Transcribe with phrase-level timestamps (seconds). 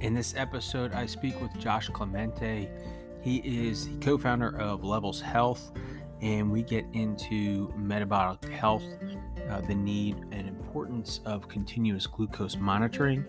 [0.00, 2.70] In this episode, I speak with Josh Clemente.
[3.20, 5.72] He is the co founder of Levels Health,
[6.22, 8.82] and we get into metabolic health,
[9.50, 13.26] uh, the need and importance of continuous glucose monitoring,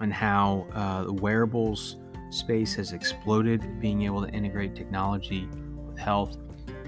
[0.00, 1.96] and how uh, the wearables
[2.30, 5.48] space has exploded, being able to integrate technology
[5.84, 6.36] with health,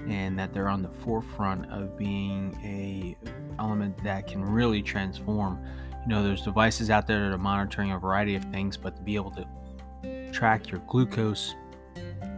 [0.07, 3.17] and that they're on the forefront of being a
[3.61, 5.59] element that can really transform
[6.05, 9.01] you know there's devices out there that are monitoring a variety of things but to
[9.01, 9.45] be able to
[10.31, 11.55] track your glucose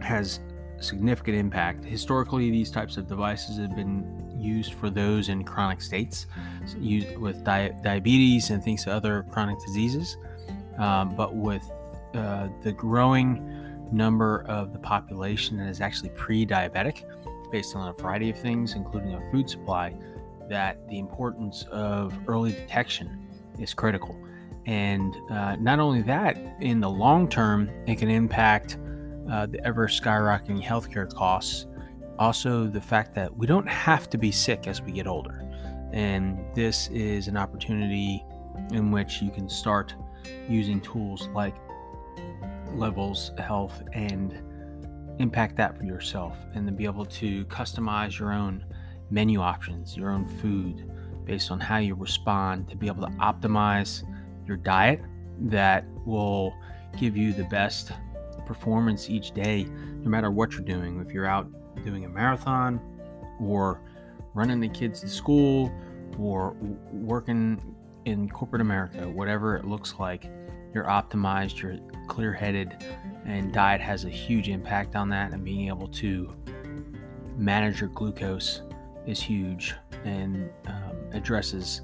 [0.00, 0.40] has
[0.80, 1.84] significant impact.
[1.84, 6.26] Historically these types of devices have been used for those in chronic states
[6.78, 10.16] used with di- diabetes and things other chronic diseases.
[10.78, 11.68] Um, but with
[12.14, 13.44] uh, the growing
[13.90, 17.02] number of the population that is actually pre-diabetic
[17.50, 19.94] based on a variety of things including our food supply
[20.48, 23.27] that the importance of early detection
[23.58, 24.16] is critical.
[24.66, 28.78] And uh, not only that, in the long term, it can impact
[29.30, 31.66] uh, the ever skyrocketing healthcare costs.
[32.18, 35.44] Also, the fact that we don't have to be sick as we get older.
[35.92, 38.24] And this is an opportunity
[38.72, 39.94] in which you can start
[40.48, 41.54] using tools like
[42.74, 44.38] Levels Health and
[45.18, 48.64] impact that for yourself and then be able to customize your own
[49.10, 50.90] menu options, your own food,
[51.28, 54.02] based on how you respond to be able to optimize
[54.46, 55.00] your diet
[55.38, 56.54] that will
[56.98, 57.92] give you the best
[58.46, 59.64] performance each day,
[60.02, 60.98] no matter what you're doing.
[61.06, 61.46] If you're out
[61.84, 62.80] doing a marathon
[63.38, 63.82] or
[64.32, 65.70] running the kids to school
[66.18, 66.56] or
[66.90, 67.60] working
[68.06, 70.30] in corporate America, whatever it looks like,
[70.72, 71.78] you're optimized, you're
[72.08, 72.84] clear headed,
[73.26, 75.32] and diet has a huge impact on that.
[75.32, 76.34] And being able to
[77.36, 78.62] manage your glucose
[79.06, 81.82] is huge and um, addresses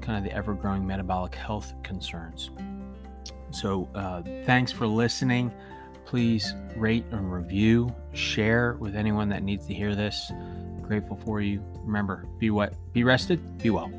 [0.00, 2.50] kind of the ever growing metabolic health concerns.
[3.50, 5.52] So, uh, thanks for listening.
[6.04, 10.30] Please rate and review, share with anyone that needs to hear this.
[10.82, 11.62] Grateful for you.
[11.84, 12.74] Remember, be what?
[12.92, 13.90] Be rested, be well.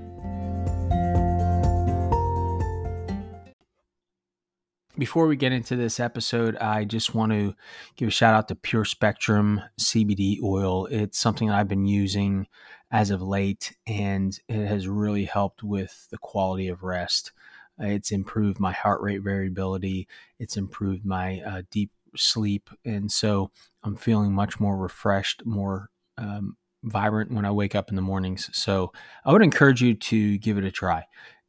[4.98, 7.54] Before we get into this episode, I just want to
[7.98, 10.86] give a shout out to Pure Spectrum CBD oil.
[10.86, 12.48] It's something I've been using
[12.96, 17.34] as of late, and it has really helped with the quality of rest.
[17.78, 20.08] It's improved my heart rate variability,
[20.40, 23.52] it's improved my uh, deep sleep, and so
[23.84, 28.50] I'm feeling much more refreshed, more um, vibrant when I wake up in the mornings.
[28.54, 28.94] So
[29.26, 31.04] I would encourage you to give it a try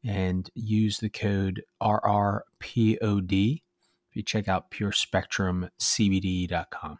[0.05, 3.63] and use the code RRPOD
[4.11, 6.99] if you check out purespectrumcbd.com.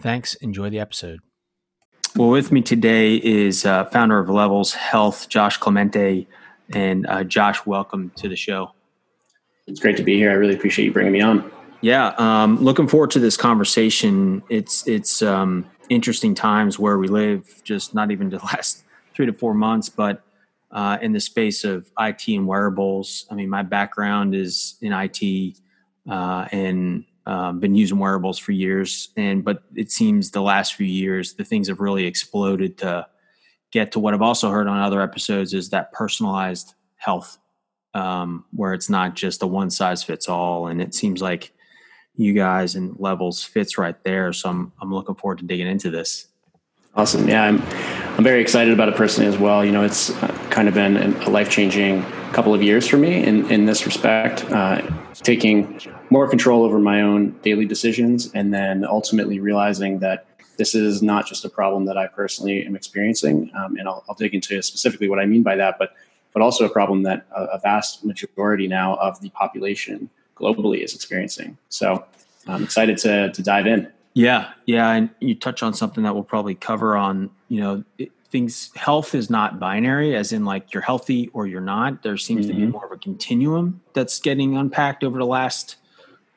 [0.00, 0.34] Thanks.
[0.34, 1.20] Enjoy the episode.
[2.16, 6.26] Well, with me today is uh, founder of Levels Health, Josh Clemente.
[6.72, 8.72] And uh, Josh, welcome to the show.
[9.66, 10.30] It's great to be here.
[10.30, 11.52] I really appreciate you bringing me on.
[11.82, 14.42] Yeah, um, looking forward to this conversation.
[14.48, 17.60] It's it's um, interesting times where we live.
[17.64, 18.84] Just not even the last
[19.14, 20.22] three to four months, but
[20.70, 23.26] uh, in the space of IT and wearables.
[23.30, 25.58] I mean, my background is in IT
[26.10, 29.10] uh, and um, been using wearables for years.
[29.16, 33.06] And but it seems the last few years the things have really exploded to
[33.72, 37.38] get to what I've also heard on other episodes is that personalized health,
[37.94, 40.68] um, where it's not just a one size fits all.
[40.68, 41.52] And it seems like
[42.14, 44.32] you guys and levels fits right there.
[44.32, 46.28] So I'm I'm looking forward to digging into this.
[46.96, 47.28] Awesome.
[47.28, 47.62] Yeah, I'm
[48.16, 49.64] I'm very excited about it personally as well.
[49.64, 52.02] You know, it's uh, kind of been a life changing
[52.36, 54.82] couple of years for me in, in this respect, uh,
[55.14, 55.80] taking
[56.10, 60.26] more control over my own daily decisions and then ultimately realizing that
[60.58, 63.50] this is not just a problem that I personally am experiencing.
[63.56, 65.94] Um, and I'll, I'll, dig into specifically what I mean by that, but,
[66.34, 70.94] but also a problem that a, a vast majority now of the population globally is
[70.94, 71.56] experiencing.
[71.70, 72.04] So
[72.46, 73.90] I'm excited to, to dive in.
[74.16, 77.28] Yeah, yeah, and you touch on something that we'll probably cover on.
[77.48, 78.70] You know, it, things.
[78.74, 82.02] Health is not binary, as in like you're healthy or you're not.
[82.02, 82.48] There seems mm-hmm.
[82.48, 82.72] to be mm-hmm.
[82.72, 85.76] more of a continuum that's getting unpacked over the last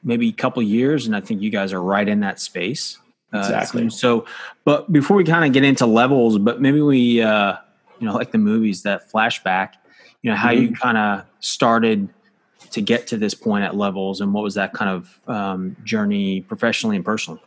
[0.03, 2.97] maybe couple years, and I think you guys are right in that space.
[3.31, 3.89] Uh, exactly.
[3.89, 4.25] so,
[4.65, 7.55] but before we kind of get into levels, but maybe we, uh,
[8.01, 9.75] you know, like the movies that flashback.
[10.21, 10.63] You know, how mm-hmm.
[10.63, 12.09] you kind of started
[12.71, 16.41] to get to this point at levels, and what was that kind of um, journey
[16.41, 17.39] professionally and personally?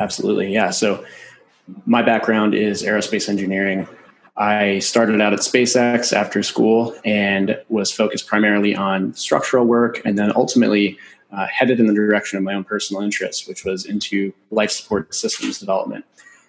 [0.00, 0.52] Absolutely.
[0.52, 0.70] Yeah.
[0.70, 1.04] So
[1.86, 3.86] my background is aerospace engineering.
[4.36, 10.18] I started out at SpaceX after school and was focused primarily on structural work and
[10.18, 10.98] then ultimately
[11.30, 15.14] uh, headed in the direction of my own personal interests, which was into life support
[15.14, 16.04] systems development.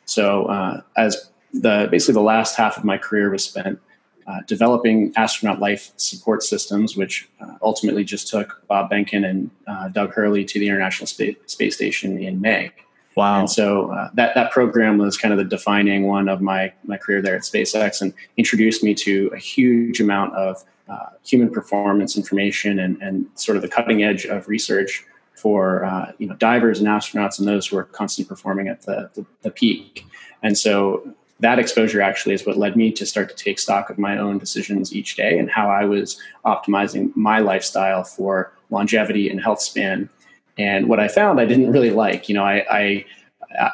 [0.05, 3.79] So, uh, as the basically the last half of my career was spent
[4.25, 9.89] uh, developing astronaut life support systems, which uh, ultimately just took Bob Behnken and uh,
[9.89, 12.71] Doug Hurley to the International Space, Space Station in May.
[13.15, 13.41] Wow!
[13.41, 16.97] And so uh, that that program was kind of the defining one of my my
[16.97, 22.15] career there at SpaceX, and introduced me to a huge amount of uh, human performance
[22.15, 25.05] information and and sort of the cutting edge of research
[25.35, 29.09] for uh, you know divers and astronauts and those who are constantly performing at the,
[29.15, 30.05] the, the peak.
[30.43, 33.97] And so that exposure actually is what led me to start to take stock of
[33.97, 39.41] my own decisions each day and how I was optimizing my lifestyle for longevity and
[39.41, 40.09] health span.
[40.57, 43.05] And what I found I didn't really like, you know, I, I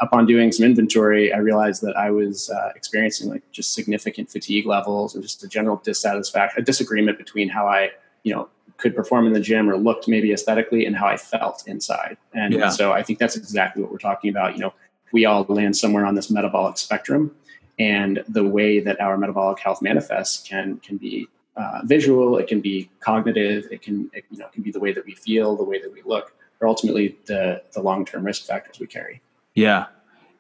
[0.02, 4.66] upon doing some inventory, I realized that I was uh, experiencing like just significant fatigue
[4.66, 7.92] levels and just a general dissatisfaction, a disagreement between how I,
[8.24, 11.68] you know, could perform in the gym or looked maybe aesthetically and how I felt
[11.68, 12.18] inside.
[12.34, 12.70] And yeah.
[12.70, 14.54] so I think that's exactly what we're talking about.
[14.54, 14.74] You know,
[15.12, 17.36] we all land somewhere on this metabolic spectrum
[17.80, 22.62] and the way that our metabolic health manifests can can be uh, visual, it can
[22.62, 25.56] be cognitive, it can it, you know it can be the way that we feel,
[25.56, 29.22] the way that we look, or ultimately the the long term risk factors we carry.
[29.54, 29.88] Yeah,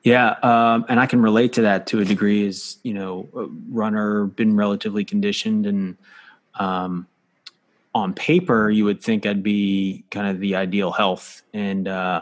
[0.03, 2.47] yeah, um, and I can relate to that to a degree.
[2.47, 3.27] As you know,
[3.69, 5.97] runner, been relatively conditioned, and
[6.55, 7.07] um,
[7.93, 12.21] on paper, you would think I'd be kind of the ideal health, and uh,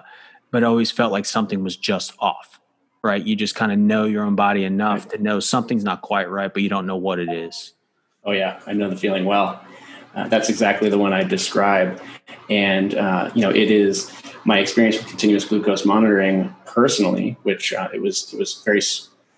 [0.51, 2.59] but always felt like something was just off
[3.05, 3.23] right?
[3.23, 5.11] You just kind of know your own body enough right.
[5.11, 7.73] to know something's not quite right, but you don't know what it is.
[8.23, 9.63] Oh yeah, I know the feeling well.
[10.15, 12.01] Uh, that's exactly the one I described,
[12.49, 14.11] and uh, you know it is
[14.45, 18.81] my experience with continuous glucose monitoring personally, which uh, it was it was very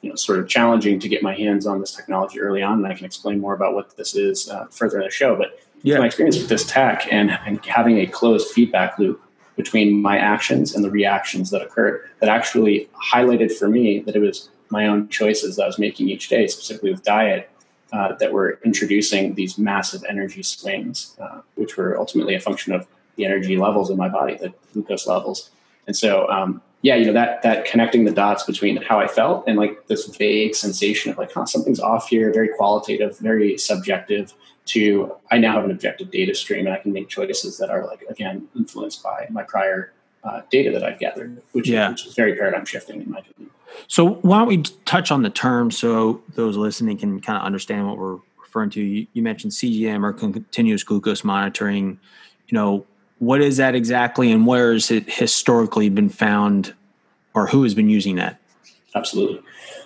[0.02, 2.88] you know sort of challenging to get my hands on this technology early on, and
[2.88, 5.36] I can explain more about what this is uh, further in the show.
[5.36, 6.00] But yeah.
[6.00, 9.22] my experience with this tech and, and having a closed feedback loop
[9.56, 14.20] between my actions and the reactions that occurred that actually highlighted for me that it
[14.20, 17.50] was my own choices that I was making each day, specifically with diet,
[17.94, 22.88] uh, that were introducing these massive energy swings, uh, which were ultimately a function of
[23.16, 25.50] the energy levels in my body, the glucose levels.
[25.88, 29.46] And so, um, yeah, you know, that, that connecting the dots between how I felt
[29.48, 34.34] and like this vague sensation of like, huh, something's off here, very qualitative, very subjective,
[34.68, 37.86] to I now have an objective data stream and I can make choices that are
[37.88, 39.94] like again influenced by my prior
[40.28, 41.88] uh, data that I've gathered, which, yeah.
[41.88, 43.52] is, which is very paradigm shifting in my opinion.
[43.88, 47.88] So why don't we touch on the term so those listening can kind of understand
[47.88, 48.82] what we're referring to?
[48.82, 52.00] You, you mentioned CGM or continuous glucose monitoring.
[52.48, 52.86] You know,
[53.20, 56.74] what is that exactly, and where has it historically been found,
[57.34, 58.40] or who has been using that?
[58.96, 59.42] Absolutely.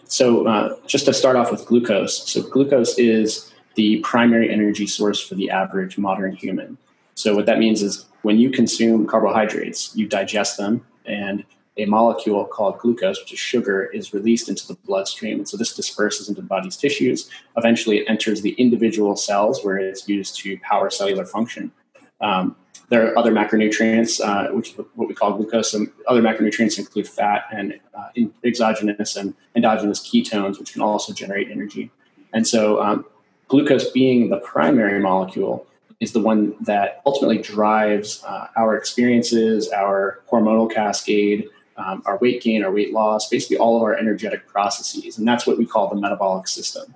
[0.06, 2.30] So uh, just to start off with glucose.
[2.30, 6.78] So glucose is the primary energy source for the average modern human.
[7.16, 11.44] So, what that means is when you consume carbohydrates, you digest them, and
[11.78, 15.40] a molecule called glucose, which is sugar, is released into the bloodstream.
[15.40, 17.30] And so this disperses into the body's tissues.
[17.58, 21.72] Eventually, it enters the individual cells where it's used to power cellular function.
[22.20, 22.56] Um,
[22.90, 25.74] there are other macronutrients, uh, which what we call glucose.
[25.74, 28.10] And other macronutrients include fat and uh,
[28.44, 31.90] exogenous and endogenous ketones, which can also generate energy.
[32.34, 33.06] And so, um,
[33.48, 35.68] glucose being the primary molecule
[36.02, 42.42] is the one that ultimately drives uh, our experiences, our hormonal cascade, um, our weight
[42.42, 45.18] gain, our weight loss, basically all of our energetic processes.
[45.18, 46.94] And that's what we call the metabolic system.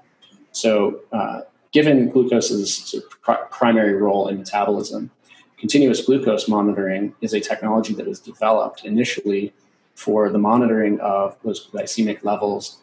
[0.51, 1.41] So, uh,
[1.71, 5.11] given glucose's sort of pr- primary role in metabolism,
[5.57, 9.53] continuous glucose monitoring is a technology that was developed initially
[9.93, 12.81] for the monitoring of those glycemic levels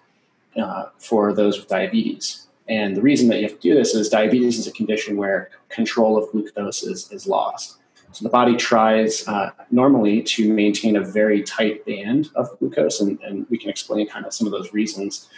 [0.56, 2.47] uh, for those with diabetes.
[2.69, 5.50] And the reason that you have to do this is diabetes is a condition where
[5.69, 7.78] control of glucose is, is lost.
[8.12, 13.19] So the body tries uh, normally to maintain a very tight band of glucose, and,
[13.23, 15.28] and we can explain kind of some of those reasons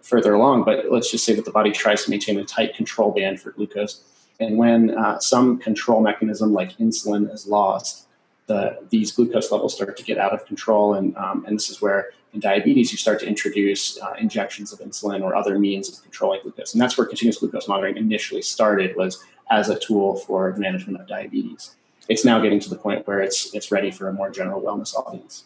[0.00, 0.64] further along.
[0.64, 3.50] But let's just say that the body tries to maintain a tight control band for
[3.50, 4.02] glucose.
[4.38, 8.06] And when uh, some control mechanism like insulin is lost,
[8.50, 10.94] the, these glucose levels start to get out of control.
[10.94, 14.80] And, um, and this is where in diabetes, you start to introduce uh, injections of
[14.80, 16.74] insulin or other means of controlling glucose.
[16.74, 21.00] And that's where continuous glucose monitoring initially started was as a tool for the management
[21.00, 21.76] of diabetes.
[22.08, 24.96] It's now getting to the point where it's it's ready for a more general wellness
[24.96, 25.44] audience.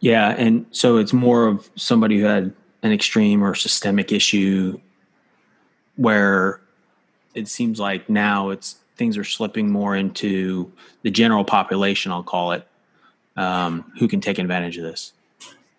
[0.00, 2.52] Yeah, and so it's more of somebody who had
[2.82, 4.80] an extreme or systemic issue
[5.94, 6.60] where
[7.34, 10.70] it seems like now it's things are slipping more into
[11.02, 12.68] the general population, I'll call it,
[13.34, 15.14] um, who can take advantage of this.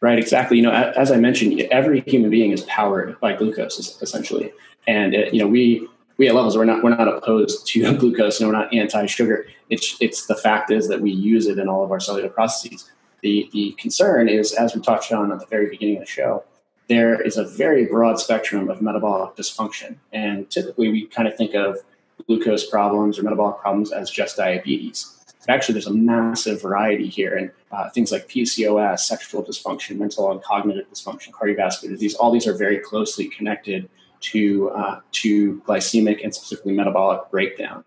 [0.02, 0.58] Right, exactly.
[0.58, 4.52] You know, as I mentioned, every human being is powered by glucose, essentially,
[4.88, 5.88] and it, you know, we
[6.18, 9.46] we at levels we're not we're not opposed to glucose and we're not anti-sugar.
[9.70, 12.90] It's it's the fact is that we use it in all of our cellular processes.
[13.22, 16.44] The the concern is, as we touched on at the very beginning of the show,
[16.90, 19.98] there is a very broad spectrum of metabolic dysfunction.
[20.12, 21.78] And typically, we kind of think of
[22.26, 25.18] glucose problems or metabolic problems as just diabetes.
[25.46, 30.32] But actually, there's a massive variety here, and uh, things like PCOS, sexual dysfunction, mental
[30.32, 36.24] and cognitive dysfunction, cardiovascular disease, all these are very closely connected to, uh, to glycemic
[36.24, 37.84] and specifically metabolic breakdown.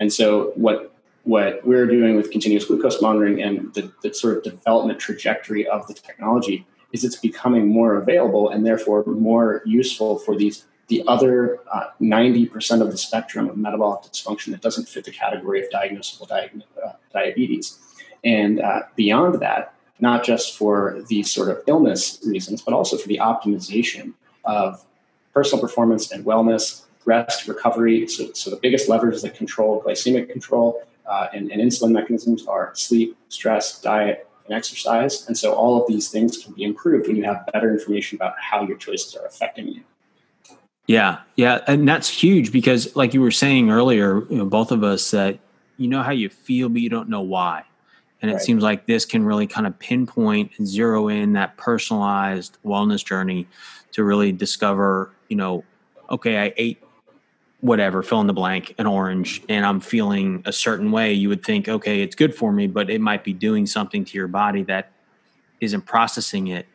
[0.00, 0.94] And so, what
[1.24, 5.86] what we're doing with continuous glucose monitoring and the, the, sort of development trajectory of
[5.86, 11.60] the technology is it's becoming more available and therefore more useful for these the other
[11.72, 16.26] uh, 90% of the spectrum of metabolic dysfunction that doesn't fit the category of diagnosable
[16.28, 16.50] di-
[16.84, 17.78] uh, diabetes
[18.24, 23.08] and uh, beyond that not just for these sort of illness reasons but also for
[23.08, 24.12] the optimization
[24.44, 24.84] of
[25.34, 30.82] personal performance and wellness rest recovery so, so the biggest levers that control glycemic control
[31.08, 35.26] uh, and, and, insulin mechanisms are sleep, stress, diet, and exercise.
[35.26, 38.34] And so all of these things can be improved when you have better information about
[38.38, 39.82] how your choices are affecting you.
[40.88, 44.82] Yeah, yeah, and that's huge because, like you were saying earlier, you know, both of
[44.82, 45.38] us that
[45.76, 47.62] you know how you feel, but you don't know why.
[48.22, 52.58] And it seems like this can really kind of pinpoint and zero in that personalized
[52.64, 53.46] wellness journey
[53.92, 55.62] to really discover, you know,
[56.10, 56.82] okay, I ate
[57.60, 61.44] whatever, fill in the blank, an orange, and I'm feeling a certain way, you would
[61.44, 64.62] think, okay, it's good for me, but it might be doing something to your body
[64.64, 64.90] that
[65.60, 66.66] isn't processing it.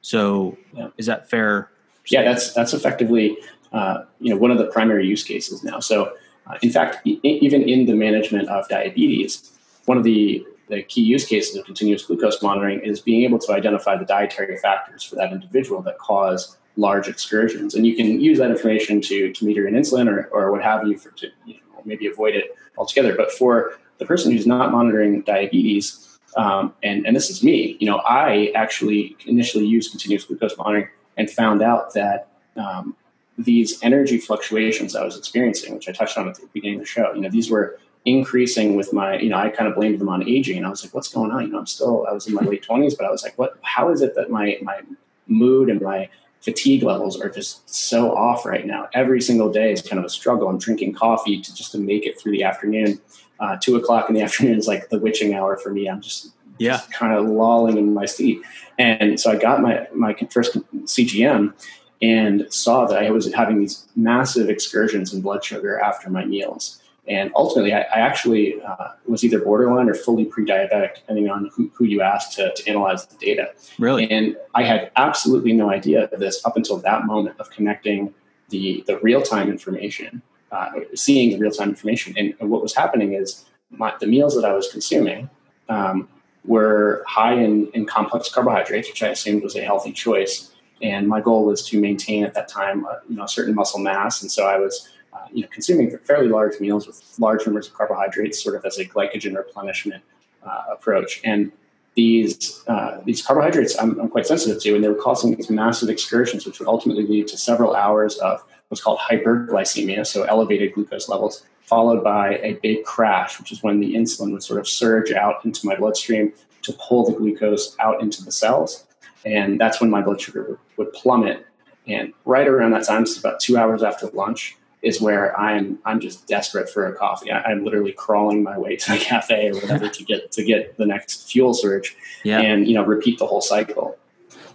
[0.00, 0.88] So, yeah.
[0.96, 1.70] is that fair?
[2.10, 3.36] Yeah, that's that's effectively
[3.72, 5.80] uh, you know one of the primary use cases now.
[5.80, 6.14] So,
[6.46, 9.52] uh, in fact, e- even in the management of diabetes,
[9.84, 13.52] one of the the key use cases of continuous glucose monitoring is being able to
[13.52, 17.74] identify the dietary factors for that individual that cause large excursions.
[17.74, 20.86] And you can use that information to, to meter an insulin or, or what have
[20.86, 23.14] you for to you know, maybe avoid it altogether.
[23.16, 27.86] But for the person who's not monitoring diabetes, um, and, and this is me, you
[27.86, 30.88] know, I actually initially used continuous glucose monitoring
[31.18, 32.96] and found out that um,
[33.36, 36.86] these energy fluctuations I was experiencing, which I touched on at the beginning of the
[36.86, 40.08] show, you know, these were increasing with my, you know, I kind of blamed them
[40.08, 40.56] on aging.
[40.56, 41.42] And I was like, what's going on?
[41.42, 43.58] You know, I'm still, I was in my late 20s, but I was like, what,
[43.62, 44.80] how is it that my, my
[45.26, 46.08] mood and my
[46.40, 48.88] fatigue levels are just so off right now.
[48.94, 50.48] Every single day is kind of a struggle.
[50.48, 53.00] I'm drinking coffee to just to make it through the afternoon.
[53.40, 55.88] Uh, two o'clock in the afternoon is like the witching hour for me.
[55.88, 56.80] I'm just, yeah.
[56.90, 58.40] Kind of lolling in my seat.
[58.78, 61.52] And so I got my, my first CGM
[62.00, 66.80] and saw that I was having these massive excursions in blood sugar after my meals.
[67.08, 71.70] And ultimately, I, I actually uh, was either borderline or fully pre-diabetic, depending on who,
[71.74, 73.52] who you asked to, to, analyze the data.
[73.78, 74.10] Really?
[74.10, 78.12] And I had absolutely no idea of this up until that moment of connecting
[78.50, 80.20] the, the real-time information,
[80.52, 82.14] uh, seeing the real-time information.
[82.18, 85.30] And, and, what was happening is my, the meals that I was consuming
[85.70, 86.08] um,
[86.44, 90.50] were high in, in complex carbohydrates, which I assumed was a healthy choice.
[90.80, 93.80] And my goal was to maintain at that time, uh, you know, a certain muscle
[93.80, 94.22] mass.
[94.22, 97.74] And so I was uh, you know, consuming fairly large meals with large numbers of
[97.74, 100.02] carbohydrates, sort of as a glycogen replenishment
[100.44, 101.20] uh, approach.
[101.24, 101.52] And
[101.94, 105.88] these uh, these carbohydrates, I'm, I'm, quite sensitive to, and they were causing these massive
[105.88, 111.08] excursions, which would ultimately lead to several hours of what's called hyperglycemia, so elevated glucose
[111.08, 115.12] levels, followed by a big crash, which is when the insulin would sort of surge
[115.12, 116.32] out into my bloodstream
[116.62, 118.86] to pull the glucose out into the cells.
[119.24, 121.44] And that's when my blood sugar would, plummet.
[121.86, 126.00] And right around that time, it's about two hours after lunch, is where I'm I'm
[126.00, 127.30] just desperate for a coffee.
[127.32, 130.76] I, am literally crawling my way to the cafe or whatever to get to get
[130.76, 132.40] the next fuel surge, yeah.
[132.40, 133.96] and you know repeat the whole cycle.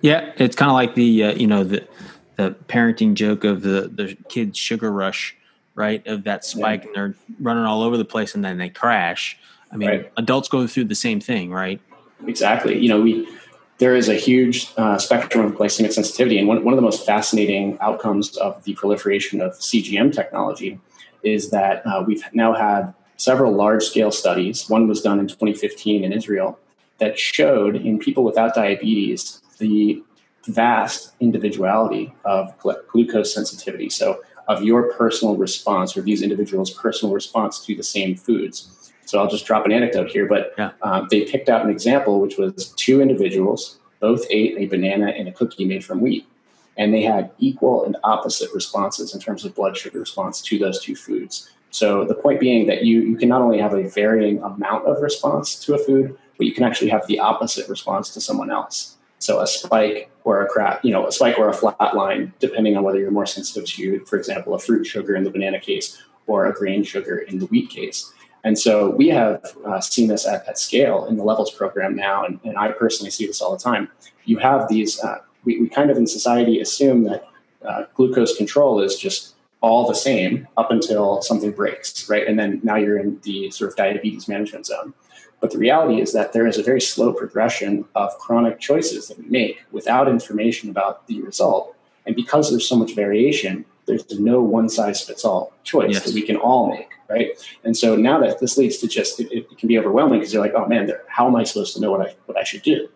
[0.01, 1.85] Yeah, it's kind of like the uh, you know the
[2.37, 5.35] the parenting joke of the the kids sugar rush,
[5.75, 6.05] right?
[6.07, 6.87] Of that spike, yeah.
[6.87, 9.37] and they're running all over the place, and then they crash.
[9.71, 10.11] I mean, right.
[10.17, 11.81] adults go through the same thing, right?
[12.27, 12.77] Exactly.
[12.77, 13.27] You know, we
[13.79, 16.37] there is a huge uh, spectrum of glycemic sensitivity.
[16.37, 20.79] And one, one of the most fascinating outcomes of the proliferation of CGM technology
[21.23, 24.69] is that uh, we've now had several large scale studies.
[24.69, 26.59] One was done in 2015 in Israel
[26.99, 30.03] that showed in people without diabetes the
[30.47, 33.89] vast individuality of glucose sensitivity.
[33.89, 38.91] So, of your personal response or these individuals' personal response to the same foods.
[39.05, 40.71] So I'll just drop an anecdote here, but yeah.
[40.81, 45.29] uh, they picked out an example, which was two individuals both ate a banana and
[45.29, 46.27] a cookie made from wheat,
[46.75, 50.83] and they had equal and opposite responses in terms of blood sugar response to those
[50.83, 51.49] two foods.
[51.71, 55.01] So the point being that you you can not only have a varying amount of
[55.01, 58.97] response to a food, but you can actually have the opposite response to someone else.
[59.23, 62.75] So a spike or a crap, you know, a spike or a flat line, depending
[62.75, 66.03] on whether you're more sensitive to, for example, a fruit sugar in the banana case
[66.27, 68.11] or a grain sugar in the wheat case.
[68.43, 72.25] And so we have uh, seen this at, at, scale in the levels program now,
[72.25, 73.87] and, and, I personally see this all the time.
[74.25, 77.25] You have these uh, we, we kind of in society assume that
[77.65, 82.27] uh, glucose control is just all the same up until something breaks, right?
[82.27, 84.93] And then now you're in the sort of diabetes management zone.
[85.43, 89.19] But the reality is that there is a very slow progression of chronic choices that
[89.19, 91.75] we make without information about the result.
[92.05, 96.05] And because there's so much variation, there's no one size fits all choice yes.
[96.05, 97.31] that we can all make, right?
[97.65, 100.41] And so now that this leads to just it, it can be overwhelming because you're
[100.41, 102.87] like, oh man, how am I supposed to know what I what I should do?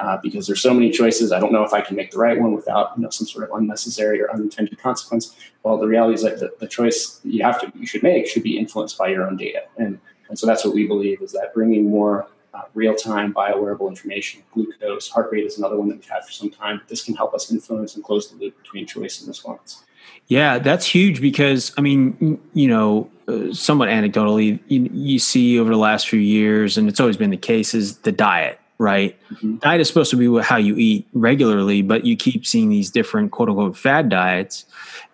[0.00, 1.30] Uh, because there's so many choices.
[1.30, 3.48] I don't know if I can make the right one without you know some sort
[3.48, 5.36] of unnecessary or unintended consequence.
[5.62, 8.42] Well, the reality is that the, the choice you have to you should make should
[8.42, 11.52] be influenced by your own data, and and so that's what we believe is that
[11.54, 16.24] bringing more uh, real-time biowearable information, glucose, heart rate is another one that we've had
[16.24, 16.80] for some time.
[16.88, 19.84] This can help us influence and close the loop between choice and response.
[20.28, 25.70] Yeah, that's huge because I mean, you know, uh, somewhat anecdotally, you, you, see over
[25.70, 29.18] the last few years, and it's always been the case, is the diet, right?
[29.30, 29.56] Mm-hmm.
[29.56, 33.32] Diet is supposed to be how you eat regularly, but you keep seeing these different
[33.32, 34.66] quote unquote fad diets,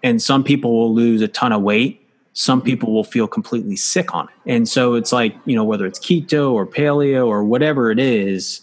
[0.02, 1.99] and some people will lose a ton of weight.
[2.32, 5.84] Some people will feel completely sick on it, and so it's like you know whether
[5.84, 8.60] it's keto or paleo or whatever it is.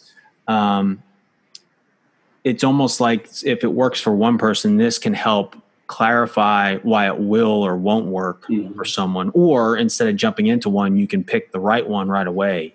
[0.47, 1.03] Um,
[2.43, 5.57] it's almost like if it works for one person, this can help
[5.87, 8.73] clarify why it will or won't work mm-hmm.
[8.73, 9.31] for someone.
[9.33, 12.73] Or instead of jumping into one you can pick the right one right away.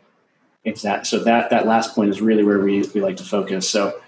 [0.65, 3.69] Exactly so that that last point is really where we, we like to focus.
[3.69, 4.01] So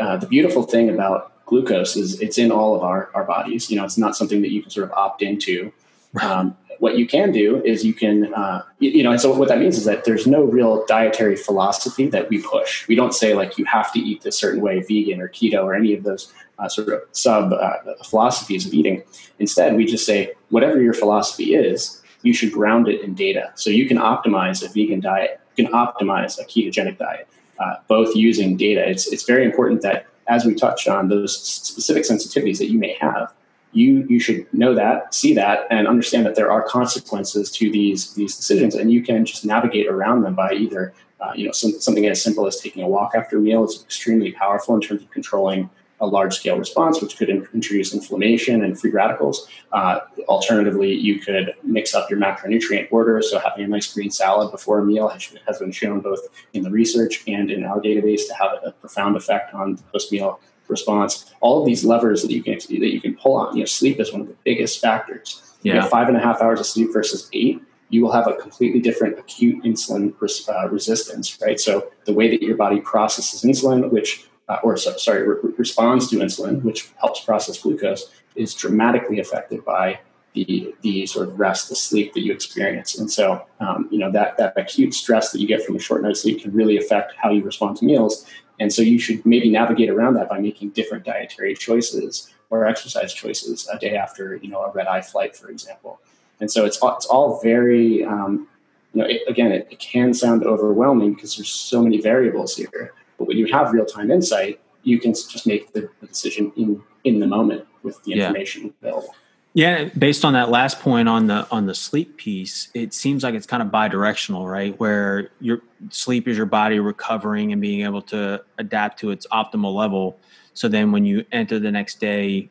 [0.00, 3.70] uh, the beautiful thing about glucose is it's in all of our, our bodies.
[3.70, 5.72] You know it's not something that you can sort of opt into
[6.20, 9.60] um, what you can do is you can, uh, you know, and so what that
[9.60, 12.88] means is that there's no real dietary philosophy that we push.
[12.88, 15.74] We don't say like you have to eat this certain way, vegan or keto or
[15.74, 19.04] any of those uh, sort of sub uh, philosophies of eating.
[19.38, 23.52] Instead, we just say whatever your philosophy is, you should ground it in data.
[23.54, 27.28] So you can optimize a vegan diet, you can optimize a ketogenic diet,
[27.60, 28.88] uh, both using data.
[28.88, 32.96] It's it's very important that as we touched on those specific sensitivities that you may
[33.00, 33.32] have
[33.72, 38.14] you you should know that, see that, and understand that there are consequences to these
[38.14, 41.72] these decisions, and you can just navigate around them by either uh, you know some,
[41.80, 45.02] something as simple as taking a walk after a meal is extremely powerful in terms
[45.02, 49.48] of controlling a large scale response, which could in- introduce inflammation and free radicals.
[49.70, 53.22] Uh, alternatively, you could mix up your macronutrient order.
[53.22, 56.20] So, having a nice green salad before a meal has, has been shown both
[56.54, 60.40] in the research and in our database to have a profound effect on post meal
[60.72, 61.32] response.
[61.40, 63.54] All of these levers that you can that you can pull on.
[63.56, 65.26] You know, sleep is one of the biggest factors.
[65.62, 65.84] Yeah.
[65.84, 67.62] You five and a half hours of sleep versus eight.
[67.90, 71.60] You will have a completely different acute insulin res, uh, resistance, right?
[71.60, 76.08] So the way that your body processes insulin, which uh, or so, sorry, re- responds
[76.10, 80.00] to insulin, which helps process glucose, is dramatically affected by
[80.34, 82.98] the the sort of rest, the sleep that you experience.
[82.98, 86.02] And so, um, you know, that that acute stress that you get from a short
[86.02, 88.26] night of sleep can really affect how you respond to meals.
[88.62, 93.12] And so you should maybe navigate around that by making different dietary choices or exercise
[93.12, 96.00] choices a day after, you know, a red eye flight, for example.
[96.38, 98.46] And so it's, it's all very, um,
[98.94, 102.94] you know, it, again, it, it, can sound overwhelming because there's so many variables here.
[103.18, 106.80] But when you have real time insight, you can just make the, the decision in,
[107.02, 108.70] in the moment with the information yeah.
[108.80, 109.12] available.
[109.54, 113.34] Yeah, based on that last point on the on the sleep piece, it seems like
[113.34, 114.78] it's kind of bidirectional, right?
[114.80, 115.60] Where your
[115.90, 120.18] sleep is your body recovering and being able to adapt to its optimal level.
[120.54, 122.48] So then when you enter the next day,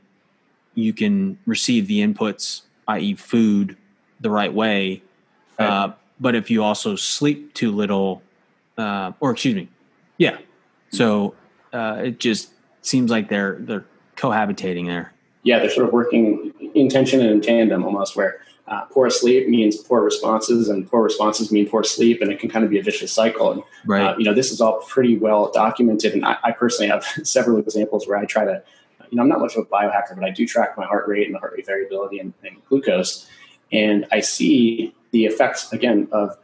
[0.76, 3.78] you can receive the inputs, i.e., food,
[4.20, 5.02] the right way.
[5.60, 5.68] Right.
[5.68, 8.22] Uh, but if you also sleep too little,
[8.78, 9.70] uh, or excuse me,
[10.18, 10.38] yeah.
[10.92, 11.34] So
[11.74, 12.52] uh, it just
[12.84, 13.86] seems like they're they're
[14.18, 18.86] cohabitating there yeah, they're sort of working in tension and in tandem almost, where uh,
[18.86, 22.64] poor sleep means poor responses, and poor responses mean poor sleep, and it can kind
[22.64, 23.52] of be a vicious cycle.
[23.52, 24.02] And right.
[24.02, 27.58] uh, you know, this is all pretty well documented, and I, I, personally have several
[27.58, 28.64] examples where I try to,
[29.10, 31.26] you know, I'm not much of a biohacker, but I do track my heart rate
[31.26, 33.28] and the heart rate variability and, and glucose,
[33.74, 36.38] and I see the effects again of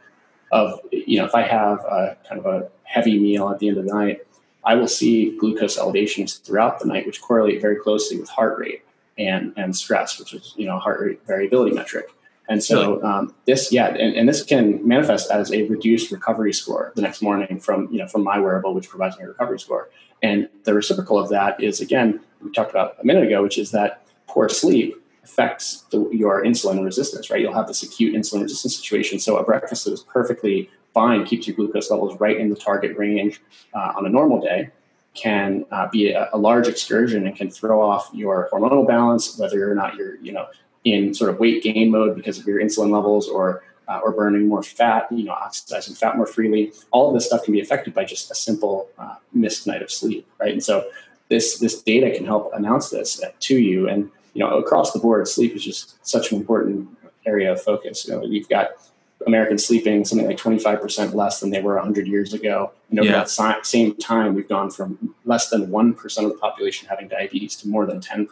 [0.52, 3.78] of you know if I have a, kind of a heavy meal at the end
[3.78, 4.26] of the night,
[4.64, 8.82] I will see glucose elevations throughout the night, which correlate very closely with heart rate
[9.18, 12.08] and and stress, which is you know heart rate variability metric.
[12.50, 16.92] And so um, this, yeah, and, and, this can manifest as a reduced recovery score
[16.96, 19.90] the next morning from you know from my wearable, which provides me a recovery score.
[20.22, 23.70] And the reciprocal of that is again we talked about a minute ago, which is
[23.72, 27.28] that poor sleep affects the, your insulin resistance.
[27.28, 29.18] Right, you'll have this acute insulin resistance situation.
[29.18, 32.96] So a breakfast that is perfectly fine keeps your glucose levels right in the target
[32.96, 33.42] range
[33.74, 34.70] uh, on a normal day
[35.20, 39.70] can uh, be a, a, large excursion and can throw off your hormonal balance, whether
[39.70, 40.46] or not you're, you know,
[40.84, 44.46] in sort of weight gain mode because of your insulin levels or uh, or burning
[44.46, 46.72] more fat, you know, oxidizing fat more freely.
[46.90, 49.90] All of this stuff can be affected by just a simple uh, missed night of
[49.90, 50.52] sleep, right?
[50.52, 50.88] And so
[51.28, 53.88] this this data can help announce this to you.
[53.88, 56.88] And you know, across the board, sleep is just such an important
[57.26, 58.06] area of focus.
[58.06, 58.70] You know, you've got
[59.26, 62.72] Americans sleeping something like 25% less than they were 100 years ago.
[62.90, 63.24] And over yeah.
[63.24, 67.68] that same time, we've gone from less than 1% of the population having diabetes to
[67.68, 68.28] more than 10%.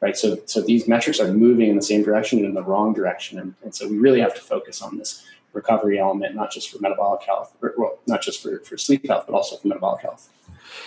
[0.00, 0.16] Right.
[0.16, 3.38] So, so these metrics are moving in the same direction and in the wrong direction.
[3.40, 6.78] And, and so we really have to focus on this recovery element, not just for
[6.78, 10.28] metabolic health, or, well, not just for, for sleep health, but also for metabolic health.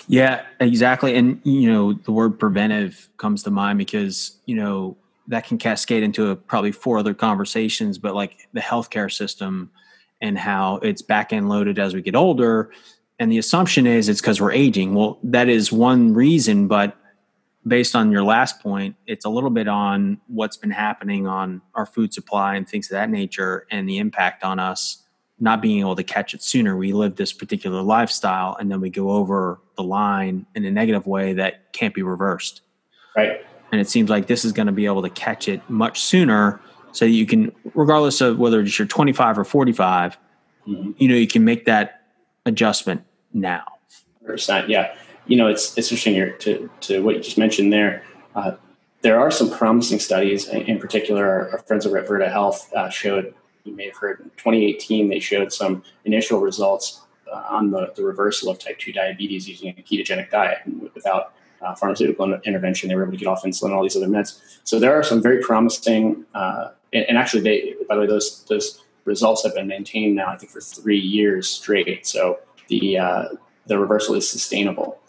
[0.08, 1.16] Yeah, exactly.
[1.16, 4.96] And, you know, the word preventive comes to mind because, you know,
[5.32, 9.72] that can cascade into a, probably four other conversations, but like the healthcare system
[10.20, 12.70] and how it's back end loaded as we get older.
[13.18, 14.94] And the assumption is it's because we're aging.
[14.94, 16.98] Well, that is one reason, but
[17.66, 21.86] based on your last point, it's a little bit on what's been happening on our
[21.86, 25.02] food supply and things of that nature and the impact on us
[25.40, 26.76] not being able to catch it sooner.
[26.76, 31.08] We live this particular lifestyle and then we go over the line in a negative
[31.08, 32.62] way that can't be reversed.
[33.16, 36.02] Right and it seems like this is going to be able to catch it much
[36.02, 36.60] sooner
[36.92, 40.18] so you can regardless of whether it's your 25 or 45
[40.68, 40.92] mm-hmm.
[40.98, 42.02] you know you can make that
[42.46, 43.04] adjustment
[43.34, 43.64] now.
[44.26, 44.96] Percent yeah.
[45.28, 48.04] You know it's it's interesting here to, to what you just mentioned there.
[48.36, 48.54] Uh,
[49.02, 53.34] there are some promising studies in particular our, friends over at Virta Health uh, showed
[53.64, 58.04] you may have heard in 2018 they showed some initial results uh, on the, the
[58.04, 60.60] reversal of type 2 diabetes using a ketogenic diet
[60.94, 62.90] without uh, pharmaceutical intervention.
[62.90, 64.40] They were able to get off insulin and all these other meds.
[64.64, 68.44] So there are some very promising, uh, and, and, actually, they by the way, those
[68.46, 70.28] those results have been maintained now.
[70.28, 72.06] I think for three years straight.
[72.06, 73.26] So the uh,
[73.68, 75.00] the reversal is sustainable,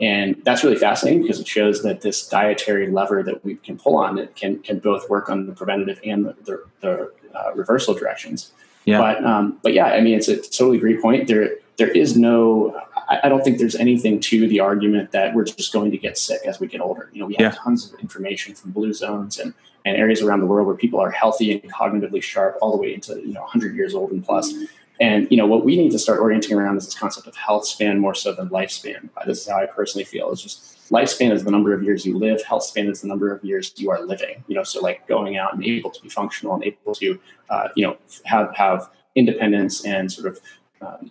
[0.00, 3.96] and that's really fascinating because it shows that this dietary lever that we can pull
[3.96, 7.94] on it can can both work on the preventative and the, the, the uh, reversal
[7.94, 8.52] directions.
[8.84, 8.98] Yeah.
[8.98, 11.28] But um, but yeah, I mean, it's a totally great point.
[11.28, 12.76] There there is no
[13.10, 16.42] I, don't think there's anything to the argument that we're just going to get sick
[16.46, 17.10] as we get older.
[17.12, 17.58] You know, we have yeah.
[17.58, 19.52] tons of information from blue zones and,
[19.84, 22.94] and areas around the world where people are healthy and cognitively sharp all the way
[22.94, 24.54] into, you know, 100 years old and plus.
[25.00, 27.66] And, you know, what we need to start orienting around is this concept of health
[27.66, 29.08] span more so than lifespan.
[29.26, 30.30] This is how I personally feel.
[30.30, 32.42] It's just lifespan is the number of years you live.
[32.44, 34.44] Health span is the number of years you are living.
[34.46, 37.18] You know, so like going out and able to be functional and able to,
[37.48, 40.40] uh, you know, have, have independence and sort of,
[40.82, 41.10] um,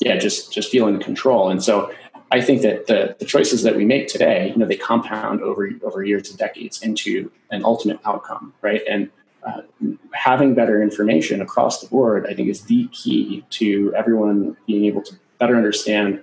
[0.00, 1.50] yeah, just just feeling control.
[1.50, 1.92] And so
[2.32, 5.68] I think that the, the choices that we make today, you know, they compound over
[5.82, 8.82] over years and decades into an ultimate outcome, right?
[8.88, 9.10] And
[9.46, 9.62] uh,
[10.12, 15.02] having better information across the board, I think, is the key to everyone being able
[15.02, 16.22] to better understand.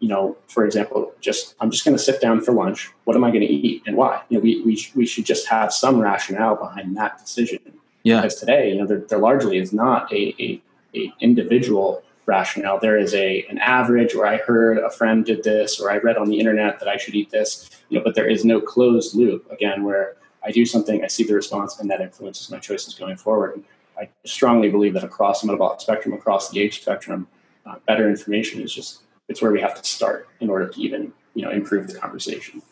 [0.00, 2.90] You know, for example, just I'm just going to sit down for lunch.
[3.04, 4.22] What am I going to eat and why?
[4.28, 7.58] You know, we we, sh- we should just have some rationale behind that decision.
[8.04, 8.20] Yeah.
[8.20, 10.62] Because today, you know, there, there largely is not a, a,
[10.94, 12.78] a individual rationale.
[12.78, 16.16] There is a an average, or I heard a friend did this, or I read
[16.16, 17.68] on the internet that I should eat this.
[17.88, 21.24] You know, but there is no closed loop again where I do something, I see
[21.24, 23.62] the response, and that influences my choices going forward.
[23.98, 27.26] I strongly believe that across the metabolic spectrum, across the age spectrum,
[27.66, 31.12] uh, better information is just it's where we have to start in order to even
[31.34, 32.62] you know improve the conversation.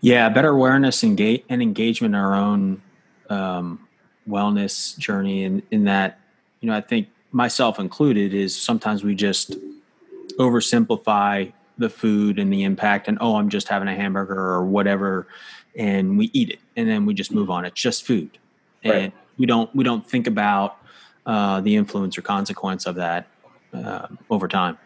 [0.00, 2.82] Yeah, better awareness and, ga- and engagement in our own
[3.30, 3.88] um,
[4.28, 6.18] wellness journey, and in, in that
[6.60, 9.56] you know I think myself included, is sometimes we just
[10.38, 15.26] oversimplify the food and the impact and oh i'm just having a hamburger or whatever
[15.76, 17.64] and we eat it and then we just move on.
[17.64, 18.38] It's just food.
[18.82, 19.12] And right.
[19.38, 20.78] we don't we don't think about
[21.24, 23.28] uh, the influence or consequence of that
[23.72, 24.78] uh, over time.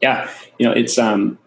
[0.00, 0.30] Yeah.
[0.58, 1.38] You know it's um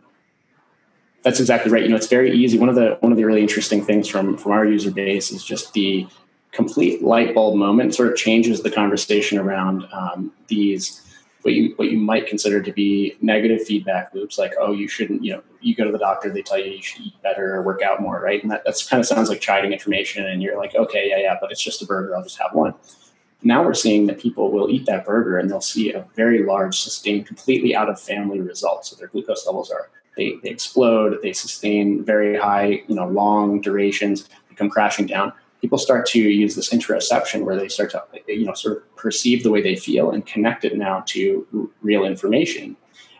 [1.23, 1.83] that's exactly right.
[1.83, 2.57] You know it's very easy.
[2.57, 5.43] One of the one of the really interesting things from from our user base is
[5.43, 6.07] just the
[6.51, 11.01] complete light bulb moment sort of changes the conversation around um, these
[11.43, 15.23] what you what you might consider to be negative feedback loops like oh you shouldn't
[15.23, 17.61] you know you go to the doctor they tell you you should eat better or
[17.61, 18.41] work out more right?
[18.41, 21.37] And that that's kind of sounds like chiding information and you're like okay yeah yeah
[21.39, 22.73] but it's just a burger i'll just have one.
[23.43, 26.79] Now we're seeing that people will eat that burger and they'll see a very large
[26.79, 28.91] sustained completely out of family results.
[28.91, 33.61] So their glucose levels are they, they explode they sustain very high you know long
[33.61, 38.03] durations they come crashing down people start to use this interoception where they start to
[38.27, 42.03] you know sort of perceive the way they feel and connect it now to real
[42.03, 42.75] information.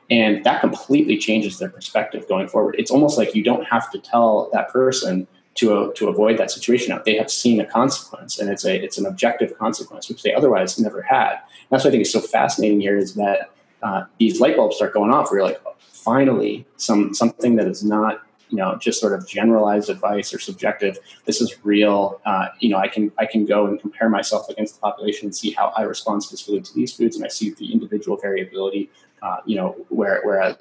[0.10, 2.76] And that completely changes their perspective going forward.
[2.78, 5.26] It's almost like you don't have to tell that person
[5.56, 7.00] to, uh, to avoid that situation.
[7.06, 10.80] They have seen a consequence and it's a it's an objective consequence which they otherwise
[10.80, 11.32] never had.
[11.32, 13.52] And that's what i think is so fascinating here is that
[13.84, 17.84] uh, these light bulbs start going off where you're like finally some something that is
[17.84, 22.70] not you know just sort of generalized advice or subjective this is real uh, you
[22.70, 25.74] know i can i can go and compare myself against the population and see how
[25.78, 28.90] i respond this to these foods and i see the individual variability
[29.22, 30.58] uh, you know, where, where a,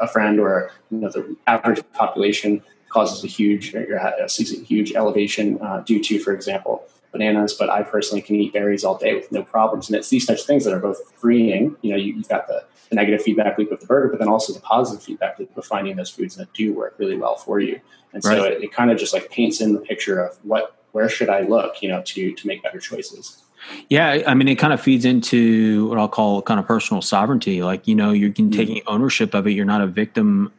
[0.00, 4.92] a, friend or you know, the average population causes a huge, or sees a huge
[4.94, 7.54] elevation uh, due to, for example, bananas.
[7.54, 9.88] But I personally can eat berries all day with no problems.
[9.88, 11.76] And it's these types of things that are both freeing.
[11.82, 14.28] You know, you, have got the, the, negative feedback loop of the burger, but then
[14.28, 17.60] also the positive feedback loop of finding those foods that do work really well for
[17.60, 17.80] you.
[18.12, 21.08] And so it, it kind of just like paints in the picture of what, where
[21.08, 23.42] should I look, you know, to to make better choices.
[23.88, 27.62] Yeah, I mean, it kind of feeds into what I'll call kind of personal sovereignty.
[27.62, 28.50] Like, you know, you're mm-hmm.
[28.50, 29.52] taking ownership of it.
[29.52, 30.52] You're not a victim,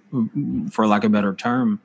[0.72, 1.82] for lack of a better term,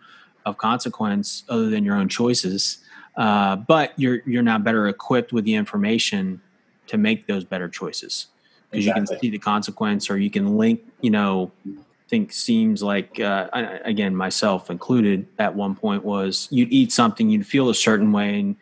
[0.46, 2.78] of consequence other than your own choices.
[3.18, 6.40] Uh, but you're you're now better equipped with the information
[6.86, 8.28] to make those better choices
[8.70, 9.02] because exactly.
[9.02, 10.80] you can see the consequence, or you can link.
[11.00, 11.52] You know,
[12.08, 13.48] think seems like uh,
[13.84, 18.38] again myself included at one point was you'd eat something, you'd feel a certain way,
[18.38, 18.56] and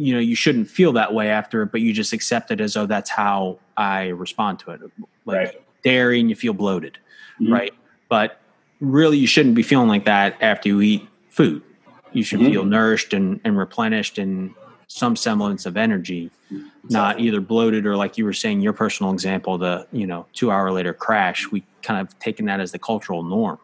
[0.00, 2.74] you know you shouldn't feel that way after it but you just accept it as
[2.74, 4.80] oh that's how i respond to it
[5.26, 5.62] like right.
[5.84, 6.96] dairy and you feel bloated
[7.38, 7.52] mm-hmm.
[7.52, 7.74] right
[8.08, 8.40] but
[8.80, 11.62] really you shouldn't be feeling like that after you eat food
[12.12, 12.52] you should mm-hmm.
[12.52, 14.54] feel nourished and, and replenished and
[14.88, 16.30] some semblance of energy
[16.88, 20.50] not either bloated or like you were saying your personal example the you know two
[20.50, 23.58] hour later crash we kind of taken that as the cultural norm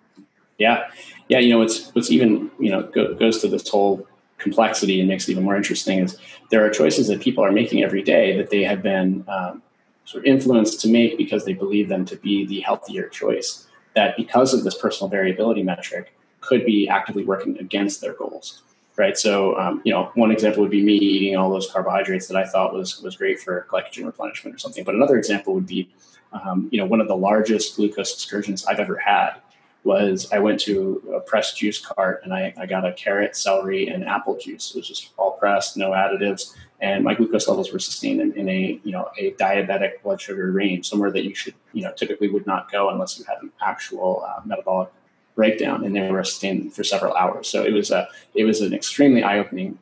[0.59, 0.89] yeah
[1.29, 4.07] yeah you know it's what's even you know go, goes to this whole
[4.39, 6.17] complexity and makes it even more interesting is
[6.51, 9.63] there are choices that people are making every day that they have been um,
[10.05, 13.67] sort of influenced to make because they believe them to be the healthier choice.
[13.95, 16.15] That because of this personal variability metric,
[16.47, 18.63] could be actively working against their goals.
[18.97, 19.19] Right.
[19.19, 22.47] So, um, you know, one example would be me eating all those carbohydrates that I
[22.47, 24.85] thought was was great for glycogen replenishment or something.
[24.85, 25.91] But another example would be,
[26.33, 29.35] um, you know, one of the largest glucose excursions I've ever had
[29.85, 33.89] was I went to a pressed juice cart and I, I got a carrot, celery,
[33.89, 34.71] and apple juice.
[34.75, 38.49] It was just all pressed, no additives, and my glucose levels were sustained in, in,
[38.49, 42.29] a you know a diabetic blood sugar range, somewhere that you should you know typically
[42.29, 44.89] would not go unless you had an actual uh, metabolic
[45.37, 47.49] breakdown, and they were sustained for several hours.
[47.49, 49.79] So it was a it was an extremely eye opening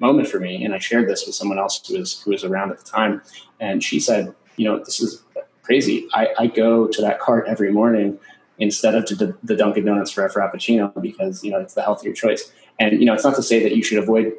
[0.00, 2.72] moment for me, and I shared this with someone else who was who was around
[2.72, 3.22] at the time,
[3.60, 5.22] and she said, you know, this is
[5.62, 6.08] crazy.
[6.12, 8.18] I, I go to that cart every morning
[8.58, 12.12] instead of the, the Dunkin' Donuts for a Frappuccino because you know it's the healthier
[12.12, 12.52] choice.
[12.80, 14.32] And you know, it's not to say that you should avoid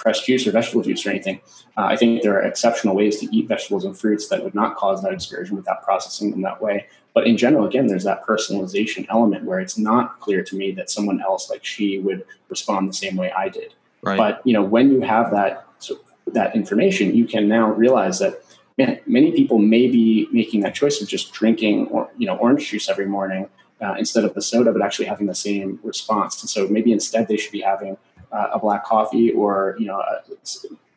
[0.00, 1.40] fresh juice or vegetable juice or anything.
[1.76, 4.76] Uh, I think there are exceptional ways to eat vegetables and fruits that would not
[4.76, 6.86] cause that excursion without processing them that way.
[7.14, 10.90] But in general, again, there's that personalization element where it's not clear to me that
[10.90, 13.74] someone else like she would respond the same way I did.
[14.02, 14.16] Right.
[14.16, 18.42] But you know, when you have that so that information, you can now realize that
[18.78, 22.70] man, many people may be making that choice of just drinking or you know orange
[22.70, 23.48] juice every morning
[23.80, 26.40] uh, instead of the soda, but actually having the same response.
[26.42, 27.96] And so maybe instead they should be having
[28.32, 30.20] uh, a black coffee or you know a,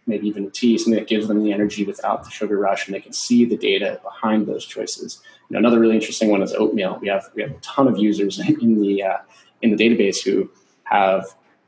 [0.06, 2.96] maybe even a tea, something that gives them the energy without the sugar rush, and
[2.96, 5.22] they can see the data behind those choices.
[5.50, 7.00] You know, another really interesting one is oatmeal.
[7.02, 9.18] We have we have a ton of users in the uh,
[9.62, 10.50] in the database who
[10.86, 11.26] have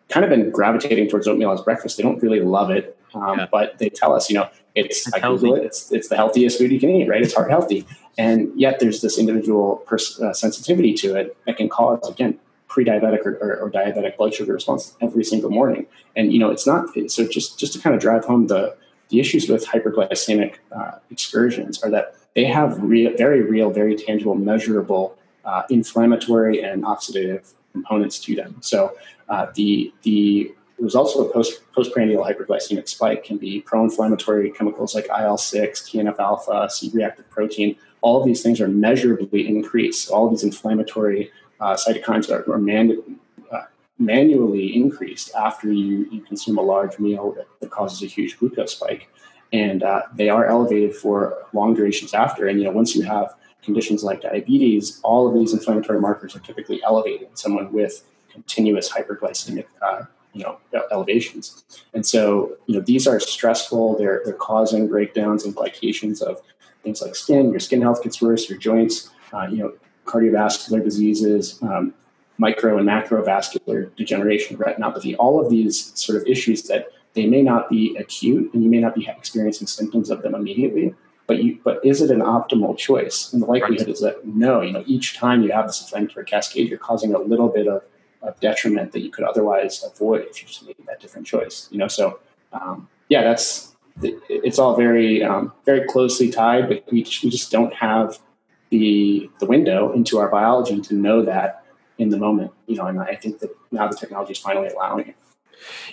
[0.10, 1.98] kind of been gravitating towards oatmeal as breakfast.
[1.98, 3.48] They don't really love it, um, yeah.
[3.52, 6.58] but they tell us, you know, it's, it's I Google it, it's it's the healthiest
[6.58, 7.22] food you can eat, right?
[7.22, 7.86] It's heart healthy,
[8.18, 12.40] and yet there's this individual pers- uh, sensitivity to it that can cause again
[12.76, 15.88] pre-diabetic or, or, or, diabetic blood sugar response every single morning.
[16.18, 17.26] And you know, it's not so.
[17.26, 18.76] Just just to kind of drive home the
[19.08, 24.36] the issues with hyperglycemic uh, excursions are that they have real, very real, very tangible,
[24.36, 28.58] measurable uh, inflammatory and oxidative components to them.
[28.60, 28.98] So
[29.30, 35.06] uh, the the results of a post postprandial hyperglycemic spike can be pro-inflammatory chemicals like
[35.06, 37.78] IL-6, TNF-alpha, C-reactive protein.
[38.02, 40.12] All of these things are measurably increased.
[40.12, 43.66] All of these inflammatory uh, cytokines are, are uh,
[44.00, 48.74] manually increased after you, you consume a large meal that, that causes a huge glucose
[48.74, 49.10] spike.
[49.54, 52.48] And uh, they are elevated for long durations after.
[52.48, 56.40] And you know, once you have conditions like diabetes, all of these inflammatory markers are
[56.40, 60.04] typically elevated in someone with continuous hyperglycemic uh,
[60.36, 60.60] you know
[60.92, 61.64] elevations
[61.94, 66.42] and so you know these are stressful they're they're causing breakdowns and glycations of
[66.84, 69.74] things like skin your skin health gets worse your joints uh, you know
[70.06, 71.94] cardiovascular diseases um,
[72.38, 77.70] micro and macrovascular degeneration retinopathy all of these sort of issues that they may not
[77.70, 80.94] be acute and you may not be experiencing symptoms of them immediately
[81.28, 83.96] but you but is it an optimal choice and the likelihood right.
[83.96, 87.20] is that no you know each time you have this inflammatory cascade you're causing a
[87.20, 87.82] little bit of
[88.26, 91.68] of detriment that you could otherwise avoid if you just made that different choice.
[91.72, 92.20] You know, so
[92.54, 97.74] um, yeah, that's it's all very um, very closely tied, but we we just don't
[97.74, 98.20] have
[98.70, 101.64] the the window into our biology to know that
[101.98, 102.52] in the moment.
[102.68, 105.16] You know, and I think that now the technology is finally allowing it.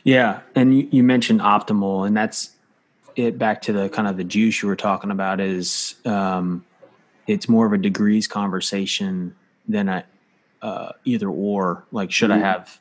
[0.05, 2.51] Yeah, and you, you mentioned optimal, and that's
[3.17, 3.39] it.
[3.39, 5.97] Back to the kind of the juice you were talking about is.
[6.05, 6.65] Um,
[7.27, 9.35] it's more of a degrees conversation
[9.69, 10.05] than a
[10.61, 11.85] uh, either or.
[11.93, 12.45] Like, should mm-hmm.
[12.45, 12.81] I have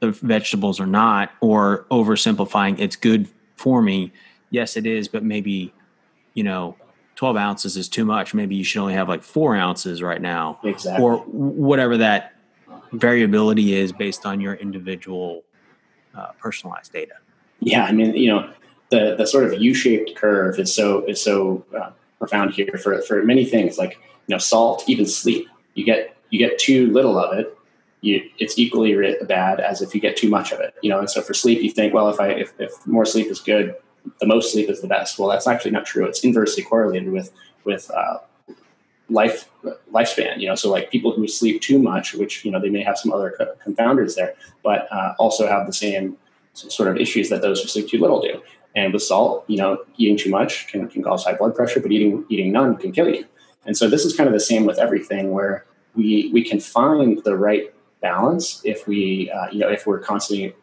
[0.00, 1.32] the vegetables or not?
[1.40, 4.12] Or oversimplifying, it's good for me.
[4.50, 5.72] Yes, it is, but maybe
[6.34, 6.76] you know
[7.16, 8.34] 12 ounces is too much.
[8.34, 10.58] Maybe you should only have like four ounces right now.
[10.64, 11.04] Exactly.
[11.04, 12.34] Or whatever that
[12.92, 15.44] variability is based on your individual
[16.14, 17.14] uh, personalized data.
[17.60, 17.84] Yeah.
[17.84, 18.50] I mean, you know,
[18.90, 23.22] the, the sort of U-shaped curve is so, is so uh, profound here for, for
[23.22, 23.92] many things like,
[24.26, 27.56] you know, salt, even sleep, you get, you get too little of it.
[28.00, 28.96] You, it's equally
[29.28, 30.98] bad as if you get too much of it, you know.
[30.98, 33.76] And so for sleep, you think, well, if I if, if more sleep is good,
[34.20, 35.18] the most sleep is the best.
[35.18, 36.06] Well, that's actually not true.
[36.06, 37.32] It's inversely correlated with
[37.64, 38.18] with uh,
[39.08, 39.48] life
[39.92, 40.40] lifespan.
[40.40, 42.98] You know, so like people who sleep too much, which you know they may have
[42.98, 46.16] some other co- confounders there, but uh, also have the same
[46.54, 48.42] sort of issues that those who sleep too little do.
[48.74, 51.92] And with salt, you know, eating too much can, can cause high blood pressure, but
[51.92, 53.24] eating eating none can kill you.
[53.66, 57.22] And so this is kind of the same with everything, where we we can find
[57.24, 60.54] the right balance if we uh, you know if we're constantly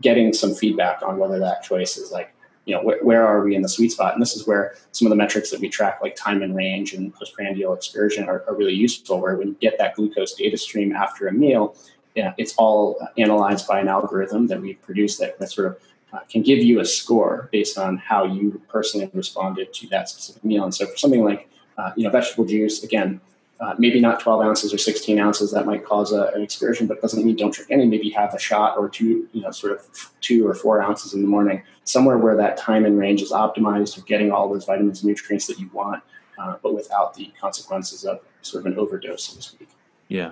[0.00, 2.34] getting some feedback on whether that choice is like
[2.68, 4.12] you know, wh- where are we in the sweet spot?
[4.12, 6.92] And this is where some of the metrics that we track, like time in range
[6.92, 9.20] and postprandial excursion, are, are really useful.
[9.20, 11.74] Where when you get that glucose data stream after a meal,
[12.14, 15.78] yeah, it's all analyzed by an algorithm that we produce that, that sort of
[16.12, 20.44] uh, can give you a score based on how you personally responded to that specific
[20.44, 20.64] meal.
[20.64, 23.18] And so for something like uh, you know vegetable juice, again,
[23.60, 27.00] uh, maybe not 12 ounces or 16 ounces that might cause a, an excursion, but
[27.02, 27.86] doesn't mean don't drink any.
[27.86, 31.22] Maybe have a shot or two, you know, sort of two or four ounces in
[31.22, 35.02] the morning, somewhere where that time in range is optimized of getting all those vitamins
[35.02, 36.02] and nutrients that you want,
[36.38, 39.68] uh, but without the consequences of sort of an overdose, so to speak.
[40.06, 40.30] Yeah.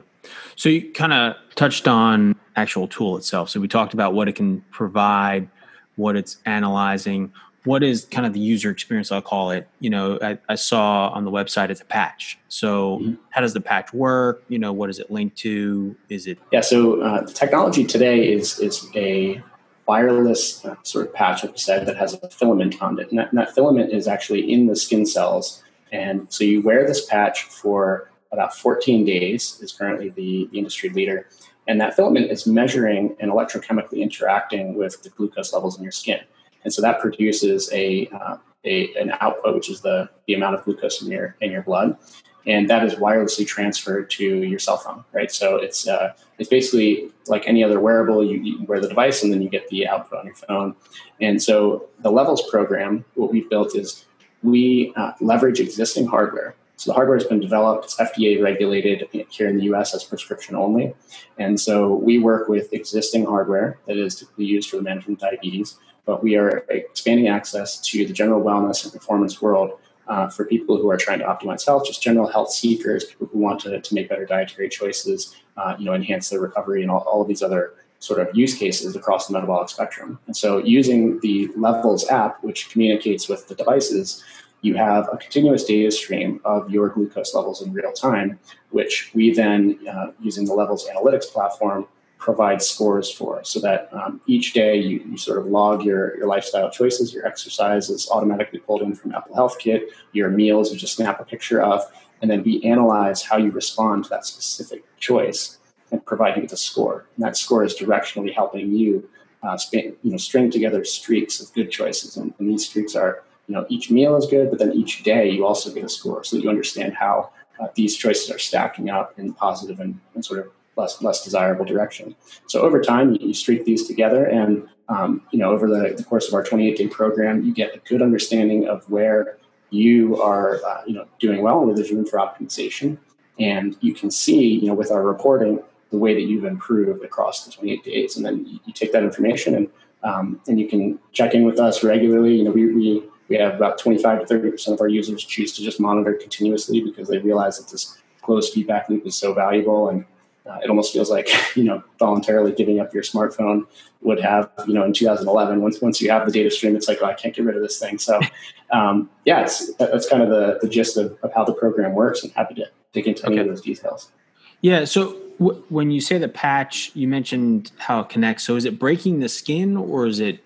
[0.54, 3.50] So you kind of touched on actual tool itself.
[3.50, 5.48] So we talked about what it can provide,
[5.96, 7.32] what it's analyzing
[7.66, 11.08] what is kind of the user experience i'll call it you know i, I saw
[11.08, 12.38] on the website it's a patch.
[12.48, 13.14] So mm-hmm.
[13.30, 14.44] how does the patch work?
[14.48, 15.94] You know what is it linked to?
[16.08, 19.42] Is it yeah so uh, the technology today is is a
[19.86, 23.08] wireless uh, sort of patch like you said that has a filament on it.
[23.10, 25.62] And that, and that filament is actually in the skin cells.
[25.92, 30.88] And so you wear this patch for about 14 days is currently the, the industry
[30.88, 31.28] leader.
[31.68, 36.20] And that filament is measuring and electrochemically interacting with the glucose levels in your skin
[36.66, 40.64] and so that produces a, uh, a an output, which is the the amount of
[40.64, 41.96] glucose in your in your blood,
[42.44, 45.30] and that is wirelessly transferred to your cell phone, right?
[45.30, 48.26] So it's uh, it's basically like any other wearable.
[48.26, 50.74] You, you, wear the device, and then you get the output on your phone.
[51.20, 54.04] And so the Levels program, what we've built is
[54.42, 56.56] we uh, leverage existing hardware.
[56.78, 60.56] So the hardware has been developed, it's FDA regulated here in the US as prescription
[60.56, 60.94] only.
[61.38, 65.30] And so we work with existing hardware that is typically used for the management of
[65.30, 70.44] diabetes but we are expanding access to the general wellness and performance world uh, for
[70.44, 73.80] people who are trying to optimize health, just general health seekers, people who want to,
[73.80, 77.28] to make better dietary choices, uh, you know, enhance their recovery, and all, all of
[77.28, 80.18] these other sort of use cases across the metabolic spectrum.
[80.26, 84.22] And so, using the Levels app, which communicates with the devices,
[84.62, 88.38] you have a continuous data stream of your glucose levels in real time,
[88.70, 91.86] which we then, uh, using the Levels analytics platform,
[92.26, 96.26] provide scores for so that um, each day you, you, sort of log your, your
[96.26, 100.76] lifestyle choices, your exercise is automatically pulled in from Apple Health Kit, your meals you
[100.76, 101.82] just snap a picture of,
[102.20, 105.58] and then we analyze how you respond to that specific choice
[105.92, 107.06] and provide you with a score.
[107.14, 109.08] And that score is directionally helping you,
[109.44, 112.16] uh, span, you know, string together streaks of good choices.
[112.16, 115.30] And, and, these streaks are, you know, each meal is good, but then each day
[115.30, 118.90] you also get a score so that you understand how uh, these choices are stacking
[118.90, 122.14] up in positive and, and sort of less less desirable direction.
[122.46, 126.04] So over time, you, you streak these together, and um, you know over the, the,
[126.04, 129.38] course of our 28 day program, you get a good understanding of where
[129.70, 132.98] you are uh, you know doing well and where there's room for optimization,
[133.38, 135.60] and you can see you know with our reporting
[135.90, 139.02] the way that you've improved across the 28 days, and then you, you take that
[139.02, 139.68] information and
[140.02, 142.36] um, and you can check in with us regularly.
[142.36, 145.56] You know we, we we have about 25 to 30 percent of our users choose
[145.56, 149.88] to just monitor continuously because they realize that this closed feedback loop is so valuable
[149.88, 150.04] and
[150.48, 153.66] uh, it almost feels like you know voluntarily giving up your smartphone
[154.02, 156.98] would have you know in 2011 once once you have the data stream it's like
[157.02, 157.98] oh, i can't get rid of this thing.
[157.98, 158.20] So
[158.70, 162.22] um, yeah it's, that's kind of the, the gist of, of how the program works.
[162.22, 163.32] And happy to dig into okay.
[163.32, 164.12] any of those details.
[164.60, 168.44] Yeah so w- when you say the patch you mentioned how it connects.
[168.44, 170.40] So is it breaking the skin or is it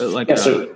[0.00, 0.75] uh, like yeah, a, so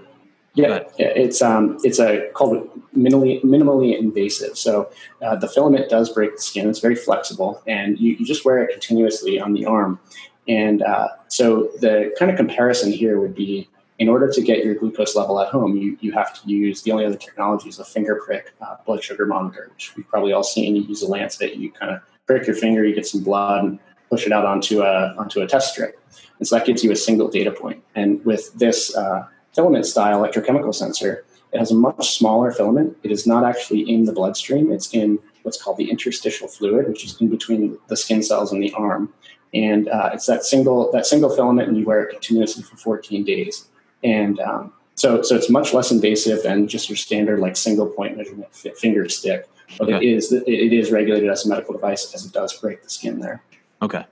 [0.55, 4.59] yeah, it's um, it's a called minimally minimally invasive.
[4.59, 4.91] So
[5.23, 6.69] uh, the filament does break the skin.
[6.69, 10.01] It's very flexible, and you, you just wear it continuously on the arm.
[10.49, 13.69] And uh, so the kind of comparison here would be
[14.01, 16.91] in order to get your glucose level at home, you, you have to use the
[16.91, 20.43] only other technology is a finger prick uh, blood sugar monitor, which we've probably all
[20.43, 20.75] seen.
[20.75, 23.79] You use a lancet, you kind of prick your finger, you get some blood, and
[24.09, 26.01] push it out onto a onto a test strip,
[26.39, 27.85] and so that gives you a single data point.
[27.95, 32.97] And with this uh, filament style electrochemical sensor, it has a much smaller filament.
[33.03, 34.71] It is not actually in the bloodstream.
[34.71, 38.63] It's in what's called the interstitial fluid, which is in between the skin cells and
[38.63, 39.13] the arm.
[39.53, 43.25] And uh, it's that single that single filament, and you wear it continuously for 14
[43.25, 43.67] days.
[44.05, 48.17] And um, so, so it's much less invasive than just your standard like single point
[48.17, 49.49] measurement finger stick.
[49.79, 50.07] But okay.
[50.07, 53.19] it is it is regulated as a medical device as it does break the skin
[53.19, 53.43] there.
[53.83, 54.05] Okay.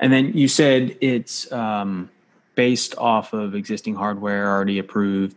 [0.00, 2.10] And then you said it's um,
[2.54, 5.36] based off of existing hardware already approved.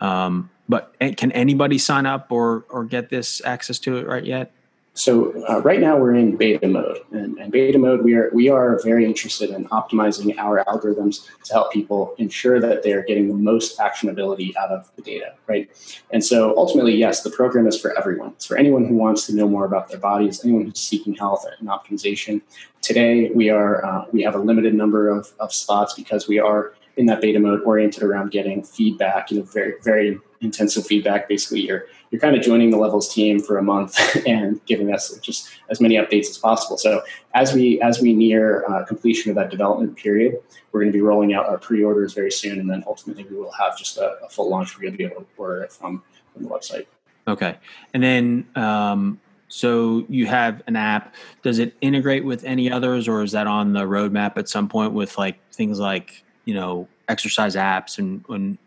[0.00, 4.52] Um, but can anybody sign up or or get this access to it right yet?
[4.94, 8.50] So uh, right now we're in beta mode, and, and, beta mode we are we
[8.50, 13.28] are very interested in optimizing our algorithms to help people ensure that they are getting
[13.28, 15.70] the most actionability out of the data, right?
[16.10, 18.32] And so ultimately, yes, the program is for everyone.
[18.32, 21.46] It's for anyone who wants to know more about their bodies, anyone who's seeking health
[21.58, 22.42] and optimization.
[22.82, 26.74] Today we are uh, we have a limited number of, of spots because we are
[26.96, 31.28] in that beta mode oriented around getting feedback, you know, very very intensive feedback.
[31.28, 35.16] Basically, you're you're kind of joining the levels team for a month and giving us
[35.18, 36.76] just as many updates as possible.
[36.76, 37.02] So
[37.34, 40.36] as we as we near uh, completion of that development period,
[40.70, 43.52] we're going to be rolling out our pre-orders very soon, and then ultimately we will
[43.52, 44.78] have just a, a full launch.
[44.78, 46.86] Going to be able to order it from, from the website.
[47.26, 47.56] Okay,
[47.94, 48.46] and then.
[48.56, 51.14] Um, so you have an app.
[51.42, 54.94] Does it integrate with any others, or is that on the roadmap at some point
[54.94, 58.58] with like things like you know exercise apps and, and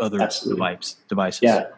[0.00, 1.42] other device, devices.
[1.42, 1.68] Yeah.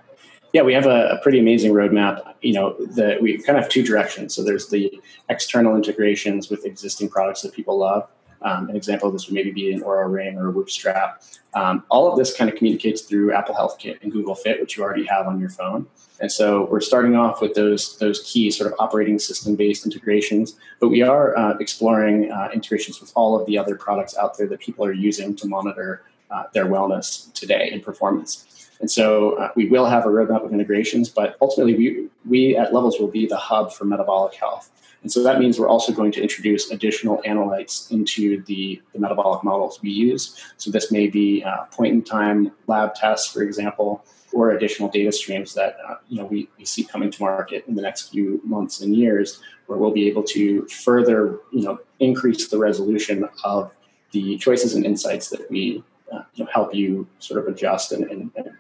[0.52, 2.32] Yeah, we have a, a, pretty amazing roadmap.
[2.40, 4.36] You know, the, we kind of have two directions.
[4.36, 8.08] So there's the external integrations with existing products that people love.
[8.44, 11.22] Um, an example of this would maybe be an Oura Ring or a Whoop strap.
[11.54, 14.76] Um, all of this kind of communicates through Apple Health Kit and Google Fit, which
[14.76, 15.86] you already have on your phone.
[16.20, 20.56] And so we're starting off with those those key sort of operating system based integrations,
[20.80, 24.46] but we are uh, exploring uh, integrations with all of the other products out there
[24.46, 28.70] that people are using to monitor uh, their wellness today and performance.
[28.80, 32.74] And so uh, we will have a roadmap of integrations, but ultimately we, we at
[32.74, 34.70] Levels will be the hub for metabolic health.
[35.04, 39.44] And so that means we're also going to introduce additional analytes into the, the metabolic
[39.44, 40.42] models we use.
[40.56, 44.02] So this may be uh, point in time lab tests, for example,
[44.32, 47.74] or additional data streams that uh, you know we, we see coming to market in
[47.74, 52.48] the next few months and years, where we'll be able to further you know increase
[52.48, 53.70] the resolution of
[54.12, 58.04] the choices and insights that we uh, you know, help you sort of adjust and,
[58.10, 58.50] and, and,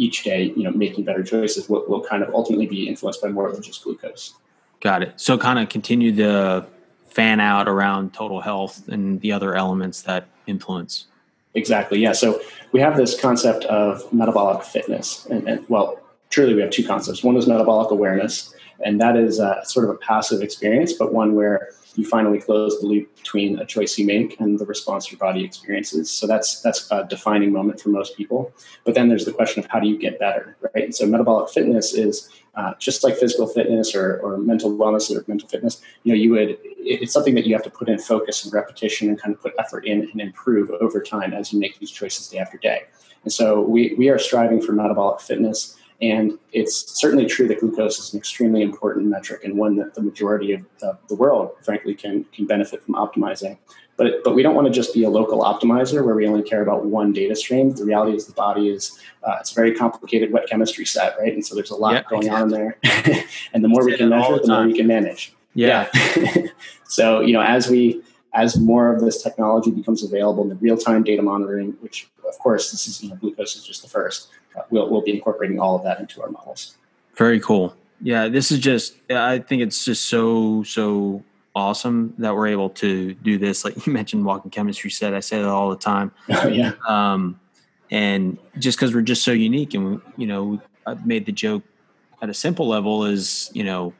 [0.00, 3.26] each day, you know, making better choices will, will kind of ultimately be influenced by
[3.26, 4.34] more than just glucose.
[4.80, 5.14] Got it.
[5.16, 6.66] So kind of continue the
[7.08, 11.06] fan out around total health and the other elements that influence.
[11.54, 11.98] Exactly.
[11.98, 12.12] Yeah.
[12.12, 12.40] So
[12.72, 15.98] we have this concept of metabolic fitness, and, and well,
[16.30, 17.24] truly, we have two concepts.
[17.24, 18.54] One is metabolic awareness,
[18.84, 22.78] and that is a, sort of a passive experience, but one where you finally close
[22.80, 26.10] the loop between a choice you make and the response your body experiences.
[26.10, 28.52] So that's that's a defining moment for most people.
[28.84, 30.94] But then there's the question of how do you get better, right?
[30.94, 35.48] So metabolic fitness is uh, just like physical fitness or, or mental wellness or mental
[35.48, 35.80] fitness.
[36.02, 39.08] You know, you would it's something that you have to put in focus and repetition
[39.08, 42.26] and kind of put effort in and improve over time as you make these choices
[42.28, 42.82] day after day.
[43.22, 47.98] And so we we are striving for metabolic fitness and it's certainly true that glucose
[47.98, 52.24] is an extremely important metric and one that the majority of the world, frankly, can,
[52.32, 53.58] can benefit from optimizing.
[53.96, 56.62] But, but we don't want to just be a local optimizer where we only care
[56.62, 57.72] about one data stream.
[57.72, 61.32] The reality is the body is uh, it's a very complicated wet chemistry set, right?
[61.32, 62.42] And so there's a lot yep, going exactly.
[62.42, 62.78] on there.
[63.52, 65.34] and the more we can measure, the, the more we can manage.
[65.54, 65.88] Yeah.
[66.16, 66.46] yeah.
[66.84, 68.00] so you know, as we
[68.34, 72.38] as more of this technology becomes available in the real time data monitoring, which of
[72.38, 74.28] course this is you know glucose is just the first
[74.70, 76.76] we'll, we'll be incorporating all of that into our models.
[77.16, 77.74] Very cool.
[78.00, 81.22] Yeah, this is just, I think it's just so, so
[81.54, 83.64] awesome that we're able to do this.
[83.64, 86.12] Like you mentioned, walking chemistry set, I say that all the time.
[86.30, 86.72] Oh, yeah.
[86.86, 87.40] Um,
[87.90, 91.62] and just because we're just so unique and, we, you know, I've made the joke
[92.20, 93.92] at a simple level is, you know,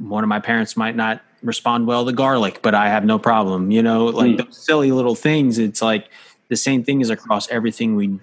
[0.00, 3.70] one of my parents might not respond well to garlic, but I have no problem,
[3.70, 4.44] you know, like mm.
[4.44, 5.58] those silly little things.
[5.58, 6.08] It's like
[6.48, 8.18] the same thing is across everything we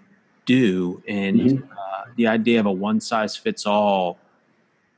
[0.45, 1.01] do.
[1.07, 1.71] And mm-hmm.
[1.71, 4.17] uh, the idea of a one size fits all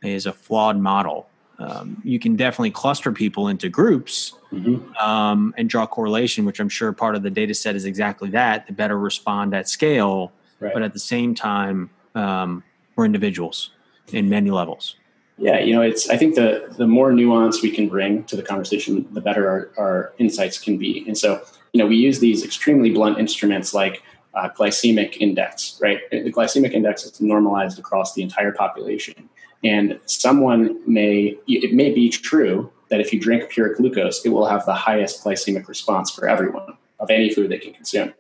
[0.02, 1.28] is a flawed model.
[1.60, 4.96] Um, you can definitely cluster people into groups mm-hmm.
[4.98, 8.68] um, and draw correlation, which I'm sure part of the data set is exactly that
[8.68, 10.32] to better respond at scale.
[10.60, 10.74] Right.
[10.74, 12.64] But at the same time, um,
[12.96, 13.72] we're individuals
[14.12, 14.96] in many levels.
[15.40, 16.10] Yeah, you know, it's.
[16.10, 19.72] I think the the more nuance we can bring to the conversation, the better our,
[19.78, 21.04] our insights can be.
[21.06, 21.44] And so,
[21.78, 24.02] you know, we use these extremely blunt instruments like
[24.34, 26.00] uh, glycemic index, right?
[26.10, 29.30] The glycemic index is normalized across the entire population.
[29.64, 34.48] And someone may, it may be true that if you drink pure glucose, it will
[34.48, 38.12] have the highest glycemic response for everyone of any food they can consume.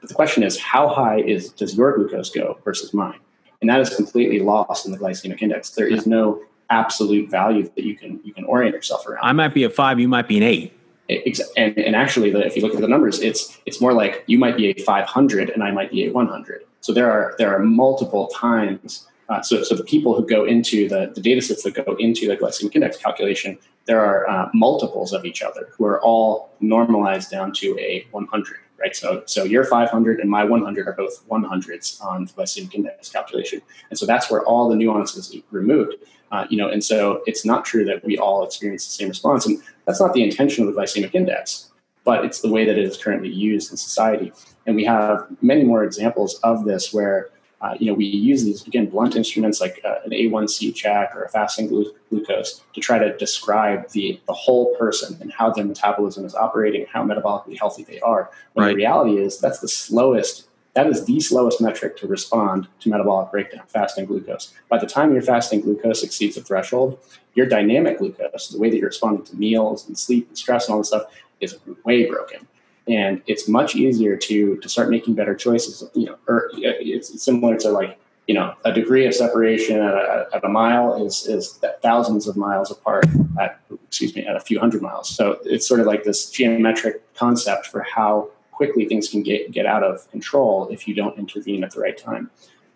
[0.00, 3.20] But the question is, how high is does your glucose go versus mine?
[3.60, 5.70] And that is completely lost in the glycemic index.
[5.70, 9.24] There is no absolute value that you can you can orient yourself around.
[9.24, 10.72] I might be a five, you might be an eight.
[11.08, 14.56] And, and actually, if you look at the numbers, it's it's more like you might
[14.56, 16.64] be a 500 and I might be a 100.
[16.80, 19.06] So there are there are multiple times.
[19.28, 22.28] Uh, so, so the people who go into the, the data sets that go into
[22.28, 27.30] the glycemic index calculation, there are uh, multiples of each other who are all normalized
[27.30, 28.94] down to a 100, right?
[28.94, 33.62] So, so your 500 and my 100 are both 100s on the glycemic index calculation.
[33.88, 35.94] And so that's where all the nuance is removed.
[36.30, 39.46] Uh, you know, and so it's not true that we all experience the same response,
[39.46, 41.70] and that's not the intention of the glycemic index,
[42.02, 44.32] but it's the way that it is currently used in society.
[44.66, 47.30] And we have many more examples of this where
[47.64, 51.22] uh, you know we use these again blunt instruments like uh, an A1C check or
[51.24, 55.64] a fasting glu- glucose to try to describe the the whole person and how their
[55.64, 58.30] metabolism is operating, how metabolically healthy they are.
[58.52, 58.72] When right.
[58.72, 63.30] the reality is that's the slowest that is the slowest metric to respond to metabolic
[63.30, 64.52] breakdown, fasting glucose.
[64.68, 66.98] By the time your fasting glucose exceeds a threshold,
[67.34, 70.74] your dynamic glucose, the way that you're responding to meals and sleep and stress and
[70.74, 71.04] all this stuff,
[71.40, 72.46] is way broken.
[72.86, 75.82] And it's much easier to to start making better choices.
[75.94, 80.26] You know, or it's similar to like you know a degree of separation at a,
[80.34, 83.06] at a mile is is thousands of miles apart
[83.40, 85.08] at excuse me at a few hundred miles.
[85.08, 89.66] So it's sort of like this geometric concept for how quickly things can get, get
[89.66, 92.30] out of control if you don't intervene at the right time.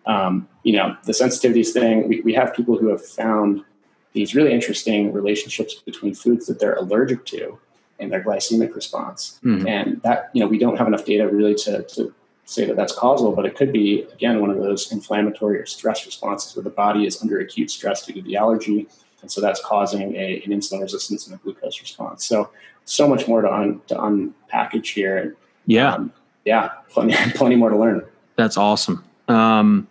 [0.06, 3.64] Um, you know, the sensitivities thing, we, we have people who have found
[4.12, 7.58] these really interesting relationships between foods that they're allergic to
[8.00, 9.38] and their glycemic response.
[9.44, 9.66] Mm-hmm.
[9.66, 12.94] And that, you know, we don't have enough data really to, to say that that's
[12.94, 16.70] causal, but it could be, again, one of those inflammatory or stress responses where the
[16.70, 18.88] body is under acute stress due to the allergy.
[19.20, 22.24] And so that's causing a, an insulin resistance and a glucose response.
[22.24, 22.50] So,
[22.84, 25.36] so much more to, un, to unpackage here.
[25.66, 25.94] Yeah.
[25.94, 26.12] Um,
[26.44, 26.68] yeah.
[26.90, 28.04] Plenty, plenty more to learn.
[28.36, 29.04] That's awesome.
[29.26, 29.88] Um,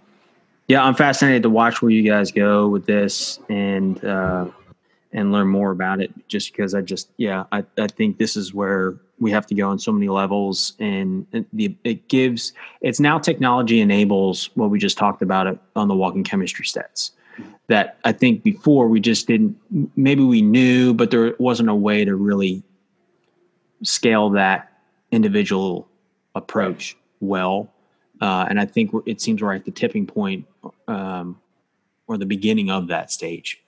[0.67, 4.47] yeah, I'm fascinated to watch where you guys go with this and, uh,
[5.13, 8.53] and learn more about it just because I just, yeah, I, I think this is
[8.53, 13.17] where we have to go on so many levels and the, it gives, it's now
[13.17, 17.11] technology enables what we just talked about on the walking chemistry stats
[17.67, 19.57] that I think before we just didn't,
[19.95, 22.63] maybe we knew, but there wasn't a way to really
[23.83, 24.71] scale that
[25.11, 25.87] individual
[26.35, 27.71] approach well.
[28.21, 30.45] Uh, and I think it seems we're at the tipping point
[30.87, 31.39] um,
[32.07, 33.61] or the beginning of that stage.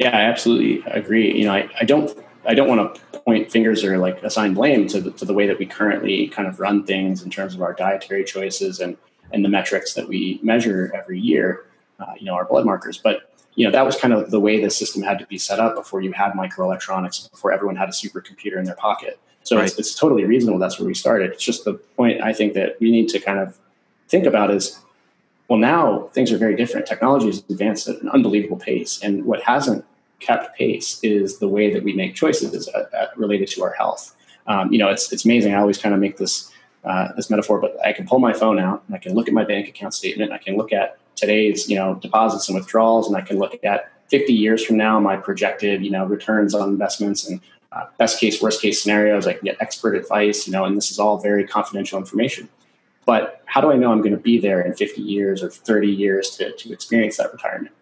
[0.00, 1.36] Yeah, I absolutely agree.
[1.36, 4.88] You know, I, I don't I don't want to point fingers or like assign blame
[4.88, 7.60] to the, to the way that we currently kind of run things in terms of
[7.60, 8.96] our dietary choices and
[9.32, 11.66] and the metrics that we measure every year.
[11.98, 14.58] Uh, you know, our blood markers, but you know that was kind of the way
[14.58, 17.92] the system had to be set up before you had microelectronics, before everyone had a
[17.92, 19.20] supercomputer in their pocket.
[19.42, 19.66] So right.
[19.66, 20.58] it's, it's totally reasonable.
[20.58, 21.32] That's where we started.
[21.32, 23.58] It's just the point I think that we need to kind of
[24.08, 24.80] think about is
[25.50, 26.86] well, now things are very different.
[26.86, 29.02] Technology has advanced at an unbelievable pace.
[29.02, 29.84] And what hasn't
[30.20, 34.14] kept pace is the way that we make choices uh, uh, related to our health.
[34.46, 35.52] Um, you know, it's, it's amazing.
[35.52, 36.52] I always kind of make this,
[36.84, 39.34] uh, this metaphor, but I can pull my phone out and I can look at
[39.34, 40.30] my bank account statement.
[40.30, 43.90] I can look at today's, you know, deposits and withdrawals, and I can look at
[44.06, 47.40] 50 years from now, my projected, you know, returns on investments and
[47.72, 49.26] uh, best case, worst case scenarios.
[49.26, 52.48] I can get expert advice, you know, and this is all very confidential information.
[53.10, 55.88] But how do I know I'm going to be there in 50 years or 30
[55.88, 57.74] years to, to experience that retirement?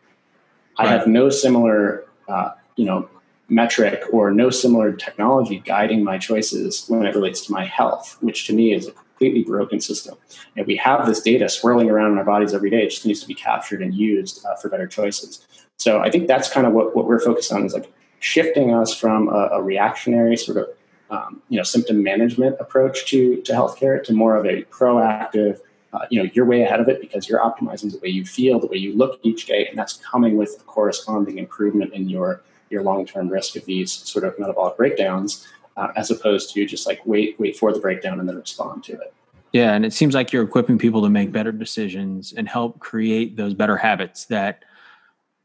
[0.79, 0.89] Right.
[0.89, 3.11] I have no similar, uh, you know,
[3.51, 8.47] metric or no similar technology guiding my choices when it relates to my health, which
[8.47, 10.16] to me is a completely broken system.
[10.57, 12.85] And we have this data swirling around in our bodies every day.
[12.85, 15.47] It just needs to be captured and used uh, for better choices.
[15.76, 18.95] So I think that's kind of what, what we're focused on is like shifting us
[18.95, 20.68] from a, a reactionary sort of
[21.11, 25.61] um, you know symptom management approach to to healthcare to more of a proactive
[25.93, 28.59] uh, you know you're way ahead of it because you're optimizing the way you feel
[28.59, 32.43] the way you look each day and that's coming with a corresponding improvement in your
[32.71, 35.47] your long-term risk of these sort of metabolic breakdowns
[35.77, 38.93] uh, as opposed to just like wait wait for the breakdown and then respond to
[38.93, 39.15] it.
[39.53, 43.37] Yeah and it seems like you're equipping people to make better decisions and help create
[43.37, 44.65] those better habits that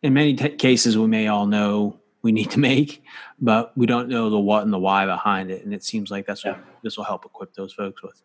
[0.02, 3.04] in many t- cases we may all know we need to make,
[3.40, 5.64] but we don't know the what and the why behind it.
[5.64, 8.24] And it seems like that's what this will help equip those folks with.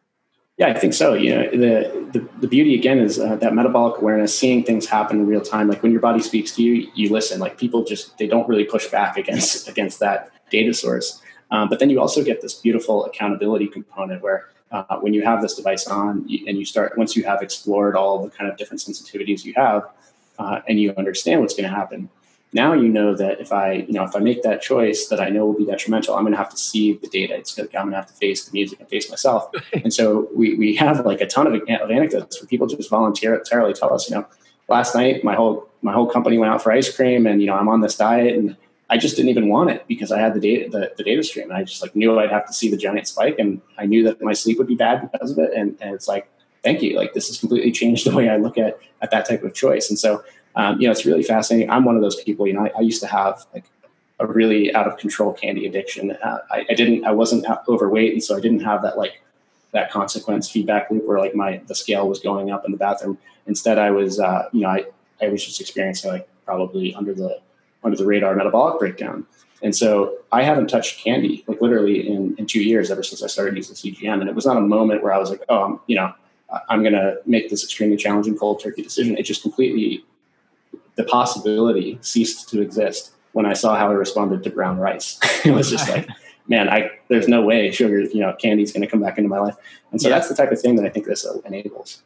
[0.56, 1.14] Yeah, I think so.
[1.14, 5.20] You know, the the, the beauty again is uh, that metabolic awareness, seeing things happen
[5.20, 5.68] in real time.
[5.68, 7.38] Like when your body speaks to you, you listen.
[7.38, 11.20] Like people just they don't really push back against against that data source.
[11.50, 15.42] Um, but then you also get this beautiful accountability component where uh, when you have
[15.42, 18.80] this device on and you start once you have explored all the kind of different
[18.80, 19.88] sensitivities you have
[20.38, 22.10] uh, and you understand what's going to happen
[22.52, 25.28] now you know that if i you know if i make that choice that i
[25.28, 27.78] know will be detrimental i'm going to have to see the data it's going to,
[27.78, 30.74] i'm going to have to face the music and face myself and so we, we
[30.74, 34.26] have like a ton of, of anecdotes where people just voluntarily tell us you know
[34.68, 37.54] last night my whole my whole company went out for ice cream and you know
[37.54, 38.56] i'm on this diet and
[38.90, 41.50] I just didn't even want it because I had the data, the, the data stream.
[41.50, 44.02] And I just like knew I'd have to see the giant spike and I knew
[44.04, 45.52] that my sleep would be bad because of it.
[45.54, 46.30] And, and it's like,
[46.64, 46.96] thank you.
[46.96, 49.90] Like this has completely changed the way I look at, at that type of choice.
[49.90, 50.24] And so,
[50.58, 51.70] um, you know, it's really fascinating.
[51.70, 53.64] I'm one of those people, you know, I, I used to have like
[54.18, 56.10] a really out of control candy addiction.
[56.12, 58.12] Uh, I, I, didn't, I wasn't overweight.
[58.12, 59.22] And so I didn't have that like
[59.72, 63.16] that consequence feedback loop where like my, the scale was going up in the bathroom.
[63.46, 64.84] Instead I was, uh, you know, I,
[65.22, 67.40] I was just experiencing like probably under the
[67.84, 69.24] under the radar metabolic breakdown.
[69.62, 73.28] And so I haven't touched candy like literally in, in two years ever since I
[73.28, 74.20] started using CGM.
[74.20, 76.12] And it was not a moment where I was like, oh, I'm, you know,
[76.68, 79.16] I'm going to make this extremely challenging cold turkey decision.
[79.16, 80.04] It just completely,
[80.98, 85.18] the possibility ceased to exist when I saw how I responded to brown rice.
[85.44, 86.08] it was just like,
[86.48, 89.38] man, I there's no way sugar, you know, candy's going to come back into my
[89.38, 89.54] life.
[89.92, 90.16] And so yeah.
[90.16, 92.02] that's the type of thing that I think this enables.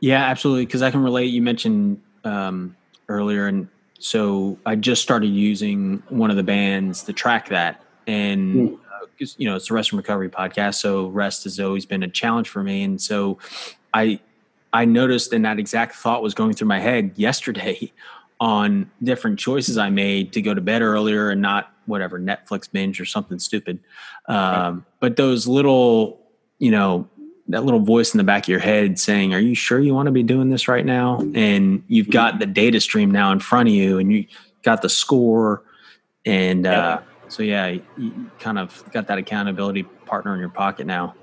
[0.00, 0.66] Yeah, absolutely.
[0.66, 1.26] Because I can relate.
[1.26, 2.76] You mentioned um,
[3.08, 3.66] earlier, and
[3.98, 8.74] so I just started using one of the bands to track that, and mm.
[8.74, 9.06] uh,
[9.38, 12.48] you know it's a rest and recovery podcast, so rest has always been a challenge
[12.48, 13.38] for me, and so
[13.94, 14.20] I
[14.72, 17.92] I noticed, and that exact thought was going through my head yesterday
[18.40, 23.00] on different choices I made to go to bed earlier and not whatever Netflix binge
[23.00, 23.80] or something stupid,
[24.26, 26.20] um, but those little
[26.58, 27.08] you know
[27.48, 30.06] that little voice in the back of your head saying, "Are you sure you want
[30.06, 33.68] to be doing this right now?" And you've got the data stream now in front
[33.68, 34.26] of you, and you
[34.62, 35.62] got the score,
[36.24, 41.14] and uh, so yeah, you kind of got that accountability partner in your pocket now.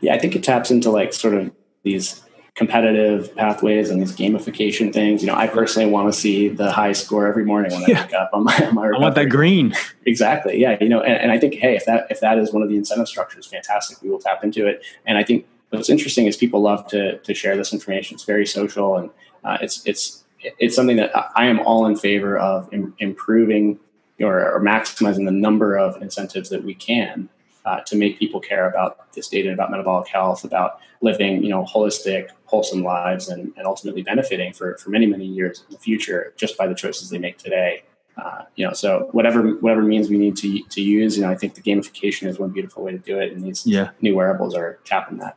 [0.00, 1.50] Yeah, I think it taps into like sort of
[1.82, 2.22] these
[2.58, 5.22] competitive pathways and these gamification things.
[5.22, 8.02] You know, I personally want to see the high score every morning when I yeah.
[8.02, 9.72] wake up on my, on my I want that green.
[10.06, 10.60] exactly.
[10.60, 10.76] Yeah.
[10.80, 12.76] You know, and, and I think, hey, if that if that is one of the
[12.76, 14.02] incentive structures, fantastic.
[14.02, 14.82] We will tap into it.
[15.06, 18.16] And I think what's interesting is people love to to share this information.
[18.16, 19.10] It's very social, and
[19.44, 23.78] uh, it's it's it's something that I am all in favor of Im- improving
[24.20, 27.28] or, or, maximizing the number of incentives that we can
[27.64, 31.64] uh, to make people care about this data, about metabolic health, about living you know
[31.64, 36.32] holistic, wholesome lives, and, and ultimately benefiting for for many many years in the future
[36.36, 37.82] just by the choices they make today.
[38.16, 41.36] Uh, you know, so whatever whatever means we need to to use, you know, I
[41.36, 43.90] think the gamification is one beautiful way to do it, and these yeah.
[44.00, 45.36] new wearables are tapping that.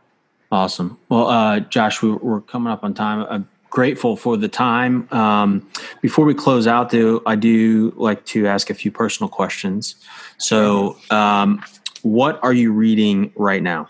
[0.51, 0.97] Awesome.
[1.07, 3.26] Well, uh, Josh, we, are coming up on time.
[3.30, 5.07] I'm grateful for the time.
[5.11, 5.67] Um,
[6.01, 9.95] before we close out, though, I do like to ask a few personal questions.
[10.38, 11.63] So, um,
[12.03, 13.89] what are you reading right now?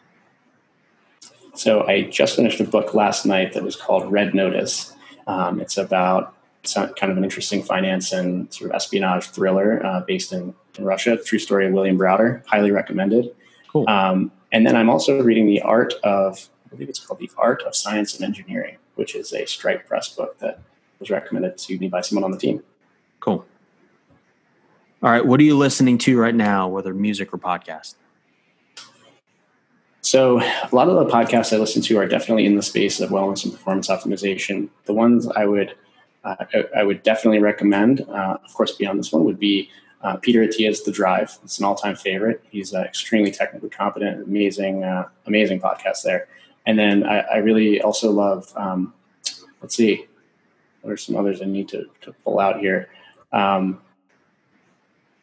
[1.53, 4.95] So, I just finished a book last night that was called Red Notice.
[5.27, 10.01] Um, it's about it's kind of an interesting finance and sort of espionage thriller uh,
[10.01, 11.17] based in, in Russia.
[11.17, 12.45] True story of William Browder.
[12.45, 13.35] Highly recommended.
[13.71, 13.89] Cool.
[13.89, 17.63] Um, and then I'm also reading The Art of, I believe it's called The Art
[17.63, 20.59] of Science and Engineering, which is a Stripe Press book that
[20.99, 22.61] was recommended to me by someone on the team.
[23.21, 23.45] Cool.
[25.03, 25.25] All right.
[25.25, 27.95] What are you listening to right now, whether music or podcast?
[30.01, 33.09] So, a lot of the podcasts I listen to are definitely in the space of
[33.09, 34.69] wellness and performance optimization.
[34.85, 35.73] The ones I would
[36.23, 36.35] uh,
[36.75, 39.71] I would definitely recommend, uh, of course, beyond this one, would be
[40.03, 41.35] uh, Peter Attia's The Drive.
[41.43, 42.43] It's an all-time favorite.
[42.51, 46.27] He's uh, extremely technically competent, amazing, uh, amazing podcast there.
[46.67, 48.53] And then I, I really also love.
[48.55, 48.93] Um,
[49.63, 50.05] let's see,
[50.81, 52.89] what are some others I need to, to pull out here?
[53.31, 53.81] Um,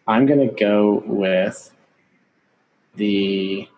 [0.08, 1.70] I'm going to go with
[2.96, 3.68] the.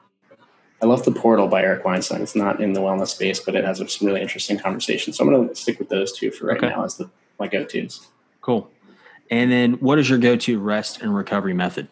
[0.82, 2.22] I love the Portal by Eric Weinstein.
[2.22, 5.18] It's not in the wellness space, but it has some really interesting conversations.
[5.18, 6.70] So I'm going to stick with those two for right okay.
[6.70, 8.06] now as the my go-tos.
[8.40, 8.70] Cool.
[9.30, 11.88] And then what is your go-to rest and recovery method?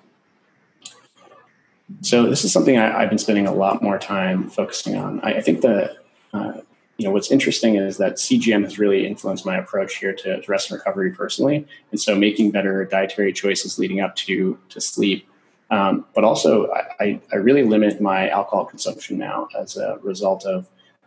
[2.02, 5.20] So this is something I, have been spending a lot more time focusing on.
[5.20, 5.96] I, I think the
[6.32, 6.60] uh,
[6.98, 10.70] you know what's interesting is that CGM has really influenced my approach here to, rest
[10.70, 15.26] and recovery personally, and so making better dietary choices leading up to to sleep.
[15.70, 20.66] Um, but also, I, I, really limit my alcohol consumption now as a result of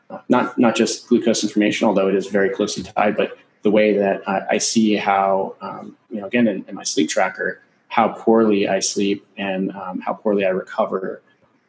[0.09, 3.97] uh, not not just glucose information, although it is very closely tied, but the way
[3.97, 8.09] that I, I see how, um, you know, again, in, in, my sleep tracker, how
[8.09, 11.21] poorly I sleep and um, how poorly I recover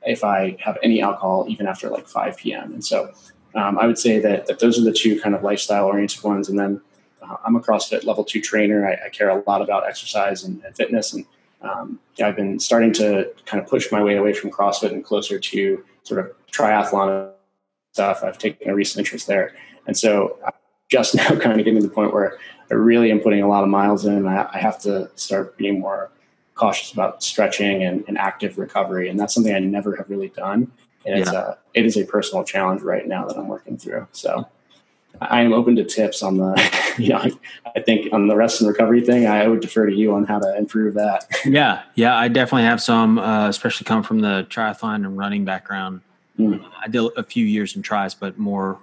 [0.07, 2.73] if I have any alcohol, even after like 5 p.m.
[2.73, 3.13] And so
[3.55, 6.49] um, I would say that, that those are the two kind of lifestyle oriented ones.
[6.49, 6.81] And then
[7.23, 8.87] uh, I'm a CrossFit level two trainer.
[8.87, 11.13] I, I, care a lot about exercise and, and fitness.
[11.13, 11.27] And
[11.61, 15.39] um, I've been starting to kind of push my way away from CrossFit and closer
[15.39, 17.31] to sort of triathlon
[17.93, 18.23] stuff.
[18.25, 19.55] I've taken a recent interest there.
[19.87, 20.53] And so I'm
[20.91, 22.39] just now kind of getting to the point where
[22.71, 24.27] I really am putting a lot of miles in.
[24.27, 26.11] I, I have to start being more
[26.55, 29.09] cautious about stretching and, and, active recovery.
[29.09, 30.71] And that's something I never have really done.
[31.05, 31.21] And yeah.
[31.21, 34.07] it's a, it is a personal challenge right now that I'm working through.
[34.13, 34.49] So
[35.21, 37.25] I am open to tips on the, you know,
[37.77, 40.39] I think on the rest and recovery thing, I would defer to you on how
[40.39, 41.27] to improve that.
[41.45, 41.83] yeah.
[41.95, 42.17] Yeah.
[42.17, 46.01] I definitely have some, uh, especially come from the triathlon and running background.
[46.39, 46.65] Mm.
[46.81, 48.79] I did a few years in tries, but more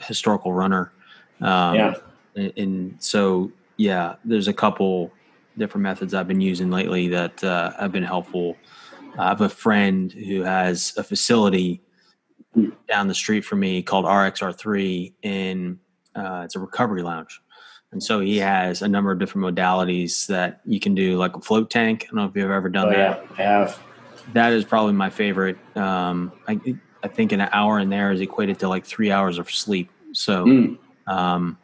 [0.00, 0.92] historical runner.
[1.40, 1.94] Um, yeah.
[2.36, 5.12] And, and, so, yeah, there's a couple
[5.58, 8.56] different methods I've been using lately that uh, have been helpful.
[9.18, 11.82] I have a friend who has a facility
[12.88, 15.78] down the street from me called RXR3 in
[16.14, 17.40] uh, it's a recovery lounge.
[17.92, 21.40] And so he has a number of different modalities that you can do, like a
[21.40, 22.04] float tank.
[22.04, 23.24] I don't know if you've ever done oh, that.
[23.30, 23.80] Yeah, I have.
[24.32, 25.56] That is probably my favorite.
[25.76, 26.58] Um, I,
[27.02, 29.90] I think an hour in there is equated to like three hours of sleep.
[30.12, 30.78] So, mm.
[31.06, 31.58] um,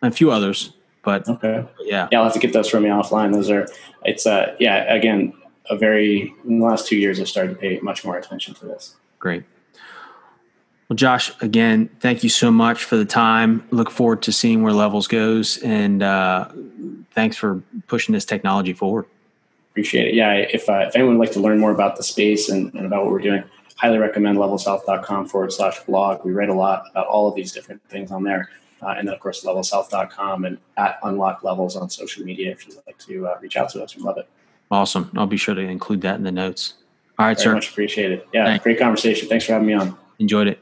[0.00, 0.72] a few others,
[1.02, 3.32] but okay, yeah, yeah, I'll have to get those from you offline.
[3.32, 3.66] Those are,
[4.04, 5.32] it's uh, yeah, again,
[5.70, 8.66] a very in the last two years, I've started to pay much more attention to
[8.66, 8.96] this.
[9.18, 9.44] Great.
[10.88, 13.66] Well, Josh, again, thank you so much for the time.
[13.70, 16.48] Look forward to seeing where Levels goes, and uh,
[17.10, 19.04] thanks for pushing this technology forward.
[19.72, 20.14] Appreciate it.
[20.14, 22.86] Yeah, if uh, if anyone would like to learn more about the space and, and
[22.86, 23.44] about what we're doing,
[23.76, 26.24] highly recommend levelshealth.com forward slash blog.
[26.24, 28.48] We write a lot about all of these different things on there.
[28.82, 32.76] Uh, and then, of course, levelshealth.com and at unlock levels on social media if you'd
[32.86, 33.96] like to uh, reach out to us.
[33.96, 34.28] We love it.
[34.70, 35.10] Awesome.
[35.16, 36.74] I'll be sure to include that in the notes.
[37.18, 37.54] All right, Very sir.
[37.54, 38.22] Much appreciated.
[38.32, 38.62] Yeah, Thanks.
[38.62, 39.28] great conversation.
[39.28, 39.96] Thanks for having me on.
[40.18, 40.60] Enjoyed it.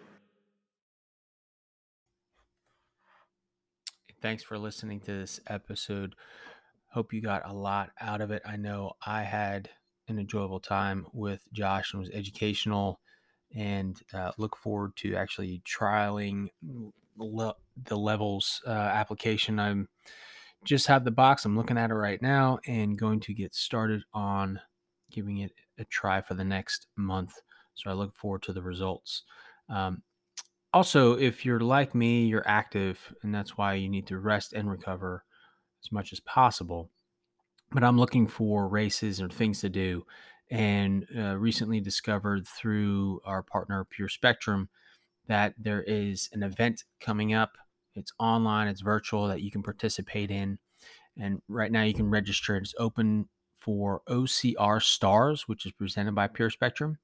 [4.22, 6.14] Thanks for listening to this episode.
[6.88, 8.42] Hope you got a lot out of it.
[8.46, 9.68] I know I had
[10.09, 13.00] an enjoyable time with Josh and was educational
[13.54, 16.48] and uh, look forward to actually trialing
[17.16, 17.54] le-
[17.84, 19.59] the levels uh, application.
[19.59, 19.88] I'm
[20.66, 21.44] just have the box.
[21.44, 24.60] I'm looking at it right now and going to get started on
[25.10, 27.32] giving it a try for the next month.
[27.74, 29.22] So I look forward to the results.
[29.68, 30.02] Um,
[30.72, 34.70] also, if you're like me, you're active, and that's why you need to rest and
[34.70, 35.24] recover
[35.82, 36.90] as much as possible.
[37.72, 40.04] But I'm looking for races or things to do,
[40.50, 44.68] and uh, recently discovered through our partner Pure Spectrum
[45.28, 47.56] that there is an event coming up.
[47.97, 50.59] It's online, it's virtual that you can participate in.
[51.18, 52.57] And right now you can register.
[52.57, 53.28] It's open
[53.59, 56.99] for OCR Stars, which is presented by Pure Spectrum.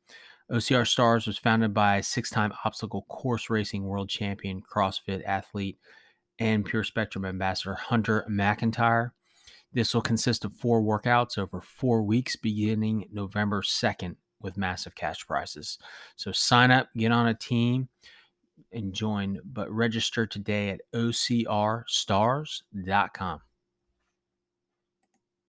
[0.50, 5.78] OCR Stars was founded by six time obstacle course racing world champion, CrossFit athlete,
[6.38, 9.12] and Pure Spectrum ambassador Hunter McIntyre.
[9.72, 15.26] This will consist of four workouts over four weeks beginning November 2nd with massive cash
[15.26, 15.78] prizes.
[16.16, 17.88] So sign up, get on a team,
[18.72, 23.40] and join, but register today at ocrstars.com.